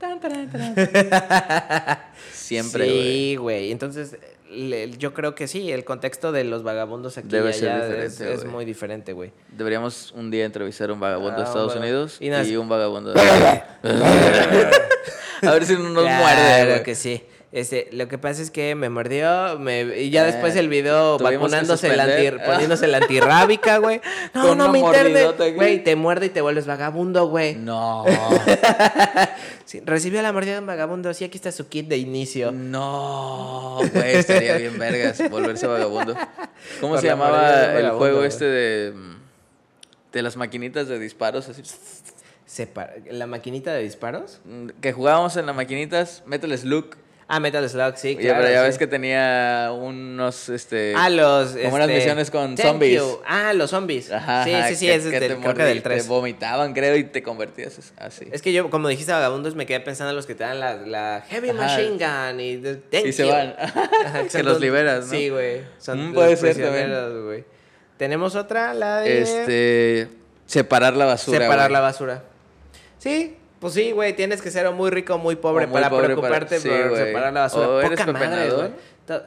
[2.32, 2.88] Siempre.
[2.88, 3.72] Sí, güey.
[3.72, 4.16] Entonces,
[4.54, 8.44] le- yo creo que sí, el contexto de los vagabundos aquí Debe ser diferente, es,
[8.44, 9.32] muy diferente, güey.
[9.56, 11.80] Deberíamos un día entrevistar a un vagabundo de Ah, Estados bueno.
[11.86, 13.20] Unidos Y un vagabundo de...
[15.42, 16.82] a ver si no nos muerde, güey.
[16.82, 17.22] que sí.
[17.54, 21.18] Este, lo que pasa es que me mordió, me, y ya Eh, después el video
[21.18, 24.00] vacunándose, anti, poniéndose la antirrábica, güey.
[24.34, 25.52] No, Con no me interne.
[25.52, 27.54] Güey, te muerde y te vuelves vagabundo, güey.
[27.54, 28.04] No,
[29.66, 32.50] Sí, recibió la mordida de un vagabundo, sí, aquí está su kit de inicio.
[32.50, 36.16] no, güey, estaría bien vergas volverse vagabundo.
[36.80, 38.92] ¿Cómo Por se llamaba el juego este de...
[38.92, 39.14] mm,
[40.12, 41.62] De las maquinitas de disparos, así...
[43.10, 44.40] ¿La maquinita de disparos?
[44.44, 46.96] mm, Que jugábamos en las maquinitas, Metal Slug.
[47.26, 48.40] Ah, Metal Slug, sí, Oye, claro.
[48.42, 48.66] pero ya sí.
[48.66, 50.92] ves que tenía unos, este...
[50.94, 51.52] Ah, los.
[51.52, 53.00] como unas este, misiones con zombies.
[53.00, 53.20] you.
[53.26, 54.12] Ah, los zombies.
[54.12, 56.02] Ajá, sí, sí, sí, que- ese que es del, te creo que del 3.
[56.02, 58.28] Te vomitaban, creo, y te convertías así.
[58.30, 60.74] Es que yo, como dijiste vagabundos, me quedé pensando en los que te dan la,
[60.76, 61.62] la Heavy Ajá.
[61.62, 63.54] Machine Gun y the, thank y se van.
[63.58, 63.88] Ajá,
[64.24, 65.10] que son los liberas, ¿no?
[65.10, 65.62] Sí, güey.
[65.78, 67.44] Son Mm, los puede ser también.
[67.96, 69.22] Tenemos otra, la de.
[69.22, 70.08] Este...
[70.44, 72.22] Separar la basura, Separar la basura.
[72.98, 73.34] Sí,
[73.64, 74.14] pues sí, güey.
[74.14, 76.68] Tienes que ser muy rico o muy pobre O muy para pobre para- preocuparte sí,
[76.68, 77.06] por güey.
[77.06, 77.68] separar la basura.
[77.68, 78.70] O eres madre, güey.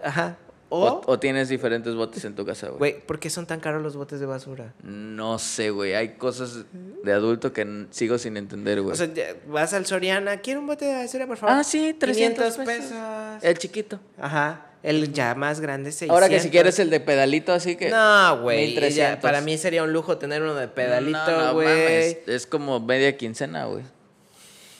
[0.03, 0.37] Ajá.
[0.69, 2.77] O, O, o tienes diferentes botes en tu casa, güey.
[2.77, 4.73] güey, ¿por qué son tan caros los botes de basura?
[4.83, 5.95] No sé, güey.
[5.95, 6.65] Hay cosas
[7.03, 8.93] de adulto que sigo sin entender, güey.
[8.93, 9.07] O sea,
[9.47, 11.55] vas al Soriana, quiero un bote de basura, por favor.
[11.57, 12.91] ah, sí, 300 500 pesos.
[12.91, 13.43] pesos.
[13.43, 13.99] El chiquito.
[14.19, 14.65] Ajá.
[14.83, 16.13] El ya más grande, 600.
[16.13, 17.89] Ahora que si quieres el de pedalito, así que...
[17.89, 18.67] No, güey.
[18.67, 18.95] 1300.
[18.95, 21.67] ya, Para mí sería un lujo tener uno de No, pedalito, no güey.
[21.67, 23.83] mames, Es como media quincena, güey.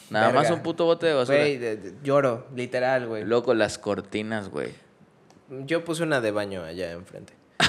[0.09, 1.37] Nada más un puto bote de basura.
[1.39, 3.23] Güey, de- de- lloro, literal, güey.
[3.25, 4.69] Loco, las cortinas, güey.
[5.49, 7.33] Yo puse una de baño allá enfrente.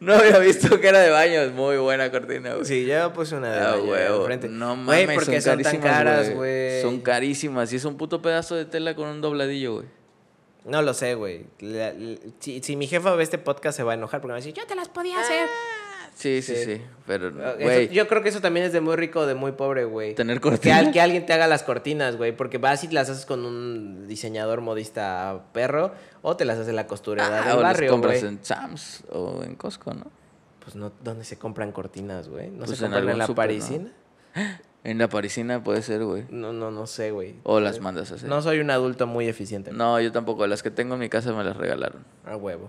[0.00, 1.40] No había visto que era de baño.
[1.42, 2.64] Es muy buena cortina, güey.
[2.64, 4.20] Sí, yo puse una de Ah, baño allá huevo.
[4.22, 4.48] enfrente.
[4.48, 6.82] No Güey, mames, porque son, tan carísimas, caras, güey.
[6.82, 7.72] Son carísimas.
[7.72, 9.86] Y es un puto pedazo de tela con un dobladillo, güey.
[10.64, 11.46] No lo sé, güey.
[11.60, 14.32] La- la- Si, si mi jefa ve este podcast se va a enojar porque me
[14.32, 15.46] va a decir, yo te las podía hacer.
[16.14, 16.64] Sí, sí, Sí.
[16.64, 16.80] sí.
[17.06, 19.84] Pero, güey, yo creo que eso también es de muy rico o de muy pobre,
[19.84, 20.14] güey.
[20.14, 20.78] tener Que, cortina.
[20.78, 22.36] al- que alguien te haga las cortinas, güey.
[22.36, 25.92] Porque vas y las haces con un diseñador modista perro
[26.22, 28.32] o te las hace la costurera Ah, del o las barrio, compras güey.
[28.34, 30.06] en Sam's o en Costco, ¿no?
[30.62, 32.50] Pues no, ¿dónde se compran cortinas, güey?
[32.50, 33.90] ¿No Pues se compran en, la parisina?
[34.84, 36.24] En la parisina puede ser, güey.
[36.30, 37.36] No, no, no sé, güey.
[37.44, 38.28] O las mandas a hacer.
[38.28, 39.70] No soy un adulto muy eficiente.
[39.70, 40.44] No, yo tampoco.
[40.48, 42.04] Las que tengo en mi casa me las regalaron.
[42.26, 42.68] A huevo.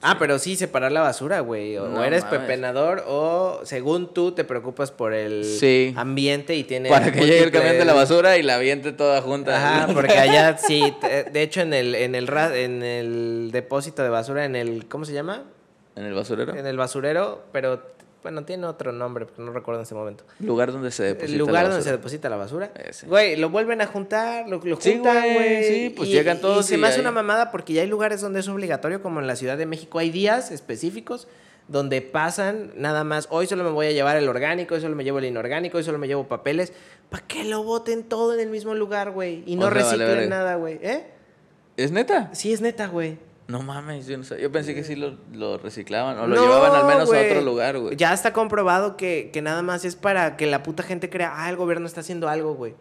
[0.00, 1.76] Ah, pero sí, separar la basura, güey.
[1.76, 2.40] O, No eres mames.
[2.40, 5.92] pepenador o según tú te preocupas por el Sí.
[5.96, 6.92] ambiente y tienes...
[6.92, 9.56] Para que llegue el camión de la basura y la aviente toda junta.
[9.56, 10.94] Ajá, porque allá sí,
[11.32, 15.12] de hecho en el en el en el depósito de basura en el ¿cómo se
[15.12, 15.42] llama?
[15.96, 16.54] ¿En el basurero?
[16.54, 17.82] En el basurero, pero
[18.22, 20.24] bueno, tiene otro nombre, pero no recuerdo en ese momento.
[20.40, 21.96] Lugar donde se deposita El lugar la donde se basura.
[21.96, 22.70] deposita la basura.
[22.88, 23.06] Ese.
[23.06, 25.64] Güey, lo vuelven a juntar, lo, lo juntan, güey, güey.
[25.64, 27.88] sí, pues y- llegan todos Y se y me hace una mamada porque ya hay
[27.88, 29.98] lugares donde es obligatorio, como en la Ciudad de México.
[29.98, 31.28] Hay días específicos
[31.68, 33.28] donde pasan nada más.
[33.30, 35.84] Hoy solo me voy a llevar el orgánico, hoy solo me llevo el inorgánico, hoy
[35.84, 36.72] solo me llevo papeles.
[37.10, 39.42] ¿Para que lo boten todo en el mismo lugar, güey?
[39.46, 40.78] Y no O sea, vale reciclen nada, güey.
[40.82, 41.06] ¿Eh?
[41.76, 42.30] ¿Es neta?
[42.32, 43.18] Sí, es neta, güey.
[43.48, 44.40] No mames, yo no sé.
[44.40, 47.78] Yo pensé que sí lo, lo reciclaban o lo llevaban al menos a otro lugar,
[47.78, 47.96] güey.
[47.96, 51.48] Ya está comprobado que, que nada más es para que la puta gente crea, ah,
[51.48, 52.74] el gobierno está haciendo algo, güey.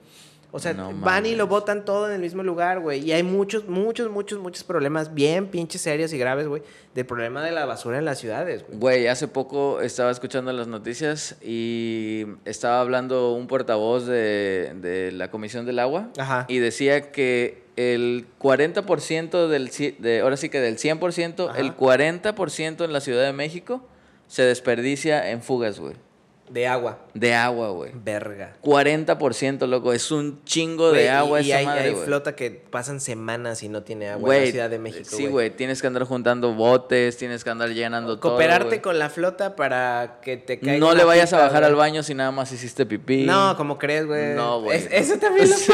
[0.52, 3.02] O sea, No van y lo botan todo en el mismo lugar, güey.
[3.06, 6.64] Y hay muchos, muchos, muchos, muchos problemas bien pinches serios y graves, güey,
[6.94, 8.80] del problema de la basura en las ciudades, güey.
[8.80, 15.30] Güey, hace poco estaba escuchando las noticias y estaba hablando un portavoz de, de la
[15.32, 16.46] Comisión del Agua Ajá.
[16.50, 21.60] y decía que el 40% del, de, ahora sí que del 100%, Ajá.
[21.60, 23.88] el 40% en la Ciudad de México
[24.28, 25.96] se desperdicia en fugas, güey.
[26.50, 27.00] De agua.
[27.14, 27.92] De agua, güey.
[27.94, 28.54] Verga.
[28.64, 29.92] 40%, loco.
[29.94, 32.06] Es un chingo de agua y, y esa hay, madre, hay güey.
[32.06, 35.50] flota que pasan semanas y no tiene agua en la Ciudad de México, Sí, güey.
[35.50, 38.32] Tienes que andar juntando botes, tienes que andar llenando todo.
[38.32, 42.02] Cooperarte con la flota para que te caiga No le vayas a bajar al baño
[42.04, 43.24] si nada más hiciste pipí.
[43.26, 44.34] No, como crees, güey.
[44.36, 44.78] No, güey.
[44.78, 45.74] Es- eso también lo Sí,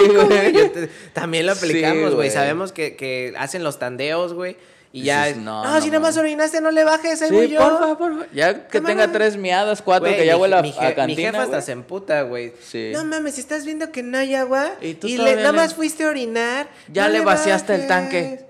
[0.74, 2.14] te- También lo aplicamos, güey.
[2.16, 2.30] güey.
[2.32, 4.58] Sabemos que, que hacen los tandeos, güey.
[4.96, 6.18] Y ya Dices, es, no, no, no si nada más mames".
[6.20, 7.60] orinaste, no le bajes, ahí Sí, voy yo.
[7.60, 8.26] porfa, porfa.
[8.32, 10.62] Ya que tenga tres miadas, cuatro, que ya huela a
[10.94, 12.54] cantina, Mi jefa hasta se emputa, güey.
[12.62, 12.92] Sí.
[12.94, 15.52] No mames, si estás viendo que no hay agua Y y, tú le, todavía nada
[15.52, 16.68] más fuiste a orinar.
[16.90, 18.46] Ya le vaciaste el tanque.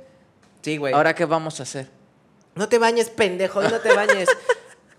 [0.61, 0.93] Sí, güey.
[0.93, 1.87] Ahora, ¿qué vamos a hacer?
[2.55, 4.27] No te bañes, pendejo, no te bañes.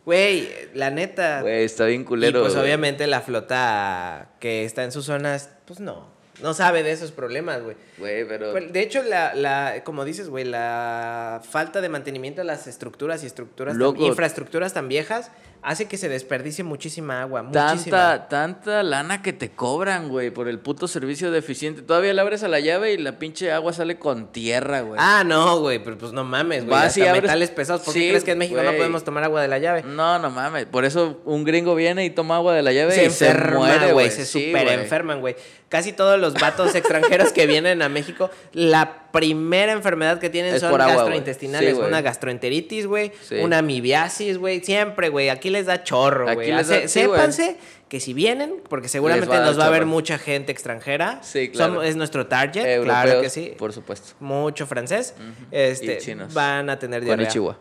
[0.05, 1.41] Güey, la neta.
[1.41, 2.41] Güey, está bien culero.
[2.41, 6.14] y pues obviamente la flota que está en sus zonas, pues no.
[6.43, 7.77] No sabe de esos problemas, güey.
[7.99, 8.51] Güey, pero...
[8.53, 13.23] Pues, De hecho, la, la, como dices, güey, la falta de mantenimiento de las estructuras
[13.23, 14.05] y estructuras, tan- Loco.
[14.05, 15.31] infraestructuras tan viejas,
[15.63, 17.43] hace que se desperdicie muchísima agua.
[17.45, 18.19] Muchísima.
[18.19, 21.83] Tanta, tanta lana que te cobran, güey, por el puto servicio deficiente.
[21.83, 24.99] Todavía le abres a la llave y la pinche agua sale con tierra, güey.
[25.03, 26.77] Ah, no, güey, pero pues no mames, güey.
[26.77, 27.83] Hasta abres- metales pesados.
[27.83, 29.85] ¿Por qué Sí, crees que en México no podemos tomar agua de la llave?
[29.85, 30.67] No, no mames.
[30.67, 33.59] Por eso un gringo viene y toma agua de la llave se y se enferma,
[33.59, 34.11] muere, güey.
[34.11, 34.75] Se Sí, super güey.
[34.81, 35.37] enferman, güey.
[35.75, 40.61] Casi todos los vatos extranjeros que vienen a México, la primera enfermedad que tienen Es
[40.61, 41.75] son agua, gastrointestinales.
[41.77, 43.11] Sí, una gastroenteritis, güey.
[43.29, 43.39] Sí.
[43.41, 44.61] Una amibiasis, güey.
[44.63, 45.31] Siempre, güey.
[45.31, 46.53] Aquí les da chorro, güey.
[46.63, 47.57] sí, sépanse
[47.89, 51.19] que si vienen, porque seguramente va nos va a ver mucha gente extranjera.
[51.25, 51.73] Sí, claro.
[51.75, 53.55] Somos- es nuestro target, Europeos, claro que sí.
[53.59, 54.15] Por supuesto.
[54.21, 55.15] Mucho francés.
[55.19, 55.47] Ujú.
[55.51, 56.33] Este, Y chinos.
[56.33, 57.27] Van a tener diarrea.
[57.27, 57.59] Konnichiwa.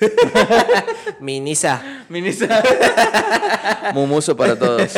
[1.20, 2.04] Minisa.
[2.08, 2.62] Minisa.
[3.94, 4.92] Mumuso para todos.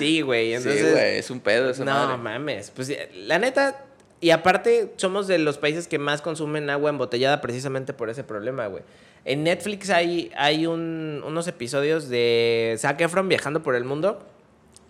[0.00, 0.54] Sí, güey.
[0.54, 2.16] Entonces, sí, güey, es un pedo esa no madre.
[2.16, 2.70] mames.
[2.74, 3.84] Pues la neta.
[4.20, 8.66] Y aparte, somos de los países que más consumen agua embotellada precisamente por ese problema,
[8.66, 8.82] güey.
[9.24, 14.22] En Netflix hay, hay un- unos episodios de Zac Efron viajando por el mundo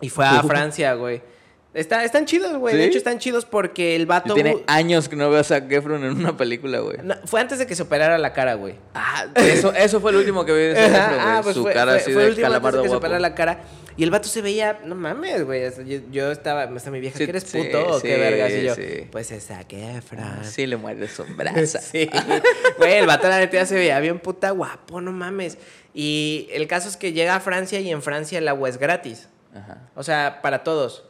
[0.01, 0.41] y fue a.
[0.43, 1.21] Francia, güey.
[1.73, 2.75] Está, están chidos, güey.
[2.75, 4.33] De hecho, están chidos porque el vato.
[4.33, 6.97] Tiene años que no veo a Zac Efron en una película, güey.
[7.01, 8.75] No, fue antes de que se operara la cara, güey.
[8.93, 11.73] Ah, eso, eso fue el último que vi de Zac Efron, ah, pues Su fue,
[11.73, 13.61] cara fue- así fue el de último antes de que se operara la cara.
[13.95, 15.63] Y el vato se veía, no mames, güey.
[15.85, 18.51] Yo, yo estaba, hasta mi vieja, Sí, ¿que eres sí, puto o qué vergas?
[18.51, 20.43] Y yo, pues es Zac Efron.
[20.43, 21.23] Sí, le muerde su.
[21.81, 22.09] Sí.
[22.77, 25.57] Güey, el vato la neta se veía bien puta guapo, no mames.
[25.93, 29.29] Y el caso es que llega a Francia y en Francia el agua es gratis.
[29.53, 29.89] Ajá.
[29.95, 31.05] O sea, para todos.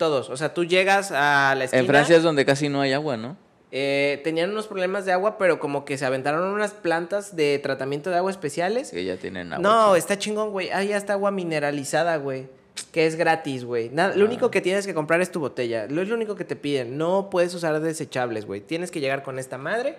[0.00, 0.30] Todos.
[0.30, 1.80] O sea, tú llegas a la esquina.
[1.82, 3.36] En Francia es donde casi no hay agua, ¿no?
[3.72, 8.10] eh, tenían unos problemas de agua, pero como que se aventaron unas plantas de tratamiento
[8.10, 8.90] de agua especiales.
[8.90, 9.62] Que ya tienen agua.
[9.62, 10.70] No, está chingón, güey.
[10.70, 12.48] Ahí ya está agua mineralizada, güey.
[12.92, 13.90] Que es gratis, güey.
[13.90, 14.28] Nada- Lo Ah.
[14.28, 15.86] único que tienes que comprar es tu botella.
[15.88, 16.98] Lo es lo único que te piden.
[16.98, 18.60] No puedes usar desechables, güey.
[18.60, 19.96] Tienes que llegar con esta madre.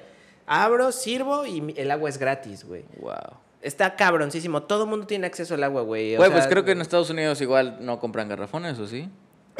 [0.48, 2.84] Abro, sirvo y el agua es gratis, güey.
[3.00, 3.14] Wow.
[3.62, 4.64] Está cabroncísimo.
[4.64, 6.18] Todo el mundo tiene acceso al agua, güey.
[6.18, 9.08] Güey, pues creo que en Estados Unidos igual no compran garrafones, ¿o sí?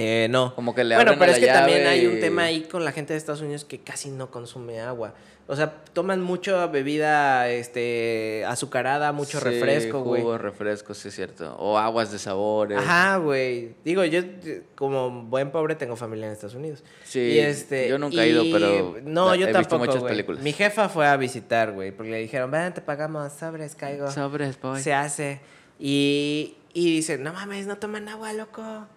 [0.02, 0.56] Eh, no.
[0.56, 3.14] Como que le Bueno, pero es que también hay un tema ahí con la gente
[3.14, 5.14] de Estados Unidos que casi no consume agua.
[5.48, 10.22] O sea, toman mucho bebida este, azucarada, mucho Sí, refresco, güey.
[10.22, 11.56] Jugos, refrescos, sí es cierto.
[11.58, 12.78] O aguas de sabores.
[12.80, 13.76] Ajá, güey.
[13.84, 14.22] Digo, yo
[14.76, 16.84] como buen pobre tengo familia en Estados Unidos.
[17.04, 20.14] Sí, Y, este, yo nunca he ido, pero No, yo visto tampoco, muchas güey.
[20.14, 20.42] películas.
[20.42, 24.10] Mi jefa fue a visitar, güey, porque le dijeron, ven, te pagamos, sobres, caigo.
[24.10, 24.80] Sobres, boy.
[24.82, 25.42] Se hace.
[25.80, 28.88] Y y dicen, no mames, no toman agua, loco.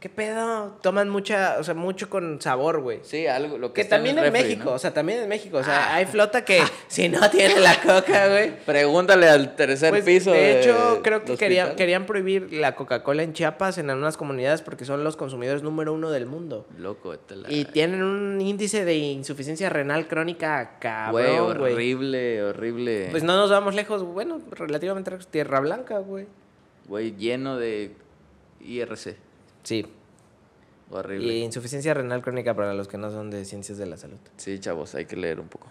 [0.00, 0.76] ¿Qué pedo?
[0.80, 3.00] Toman mucha, o sea, mucho con sabor, güey.
[3.02, 4.76] Sí, algo, lo que, Que está también el en, refri, México, ¿no?
[4.76, 5.56] o sea, también en México.
[5.58, 5.94] O sea, Ah.
[5.96, 8.56] hay flota que si no tiene la coca, güey.
[8.64, 10.30] Pregúntale al tercer Pues, piso.
[10.30, 14.84] de hecho, creo que querían, querían prohibir la Coca-Cola en Chiapas en algunas comunidades porque
[14.84, 16.64] son los consumidores número uno del mundo.
[16.78, 21.72] Loco, vete la- Y tienen un índice de insuficiencia renal crónica cabrón, güey.
[21.72, 23.08] horrible, horrible.
[23.10, 26.26] Pues no nos vamos lejos, bueno, relativamente Tierra Blanca, güey.
[26.86, 27.96] Güey, lleno de
[28.60, 29.16] IRC.
[29.62, 29.86] Sí.
[30.90, 31.32] Horrible.
[31.32, 34.18] Y insuficiencia renal crónica para los que no son de ciencias de la salud.
[34.36, 35.68] Sí, chavos, hay que leer un poco.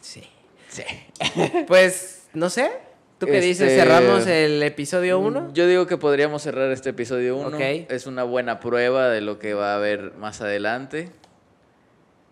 [0.00, 0.22] Sí.
[0.68, 0.82] Sí.
[1.66, 2.70] Pues, no sé.
[3.18, 3.70] ¿Tú qué dices?
[3.70, 5.52] Este, ¿Cerramos el episodio 1?
[5.54, 7.56] Yo digo que podríamos cerrar este episodio 1.
[7.56, 7.62] Ok.
[7.88, 11.10] Es una buena prueba de lo que va a haber más adelante.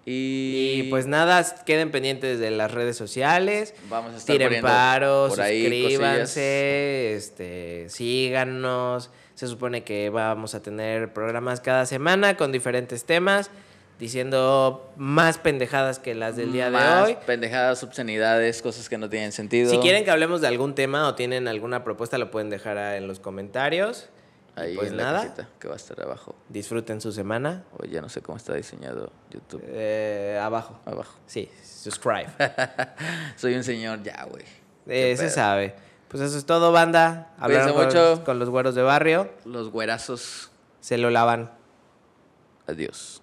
[0.05, 3.75] Y, Y pues nada, queden pendientes de las redes sociales.
[3.89, 9.11] vamos a estar Tiren poniendo paro, por ahí suscríbanse, este, síganos.
[9.43, 13.51] Se supone que vamos a tener programas cada semana con diferentes temas,
[13.99, 17.18] diciendo más pendejadas que las del día más de hoy.
[17.26, 19.68] pendejadas, obscenidades, cosas que no tienen sentido.
[19.68, 23.09] Si quieren que hablemos de algún tema o tienen alguna propuesta, lo pueden dejar en
[23.09, 24.11] los comentarios.
[24.55, 25.12] Ahí pues en nada.
[25.12, 26.36] la cajita que va a estar abajo.
[26.49, 27.64] Disfruten su semana.
[27.76, 29.64] O ya no sé cómo está diseñado YouTube.
[29.66, 30.78] Eh, abajo.
[30.84, 31.18] Abajo.
[31.26, 32.28] Sí, subscribe.
[33.36, 34.45] Soy un señor ya, güey.
[34.86, 35.74] Eh, se sabe.
[36.12, 37.32] Pues eso es todo, banda.
[37.38, 38.22] Hablaron con, mucho.
[38.22, 39.30] con los güeros de barrio.
[39.46, 40.50] Los güerazos.
[40.80, 41.50] Se lo lavan.
[42.66, 43.22] Adiós.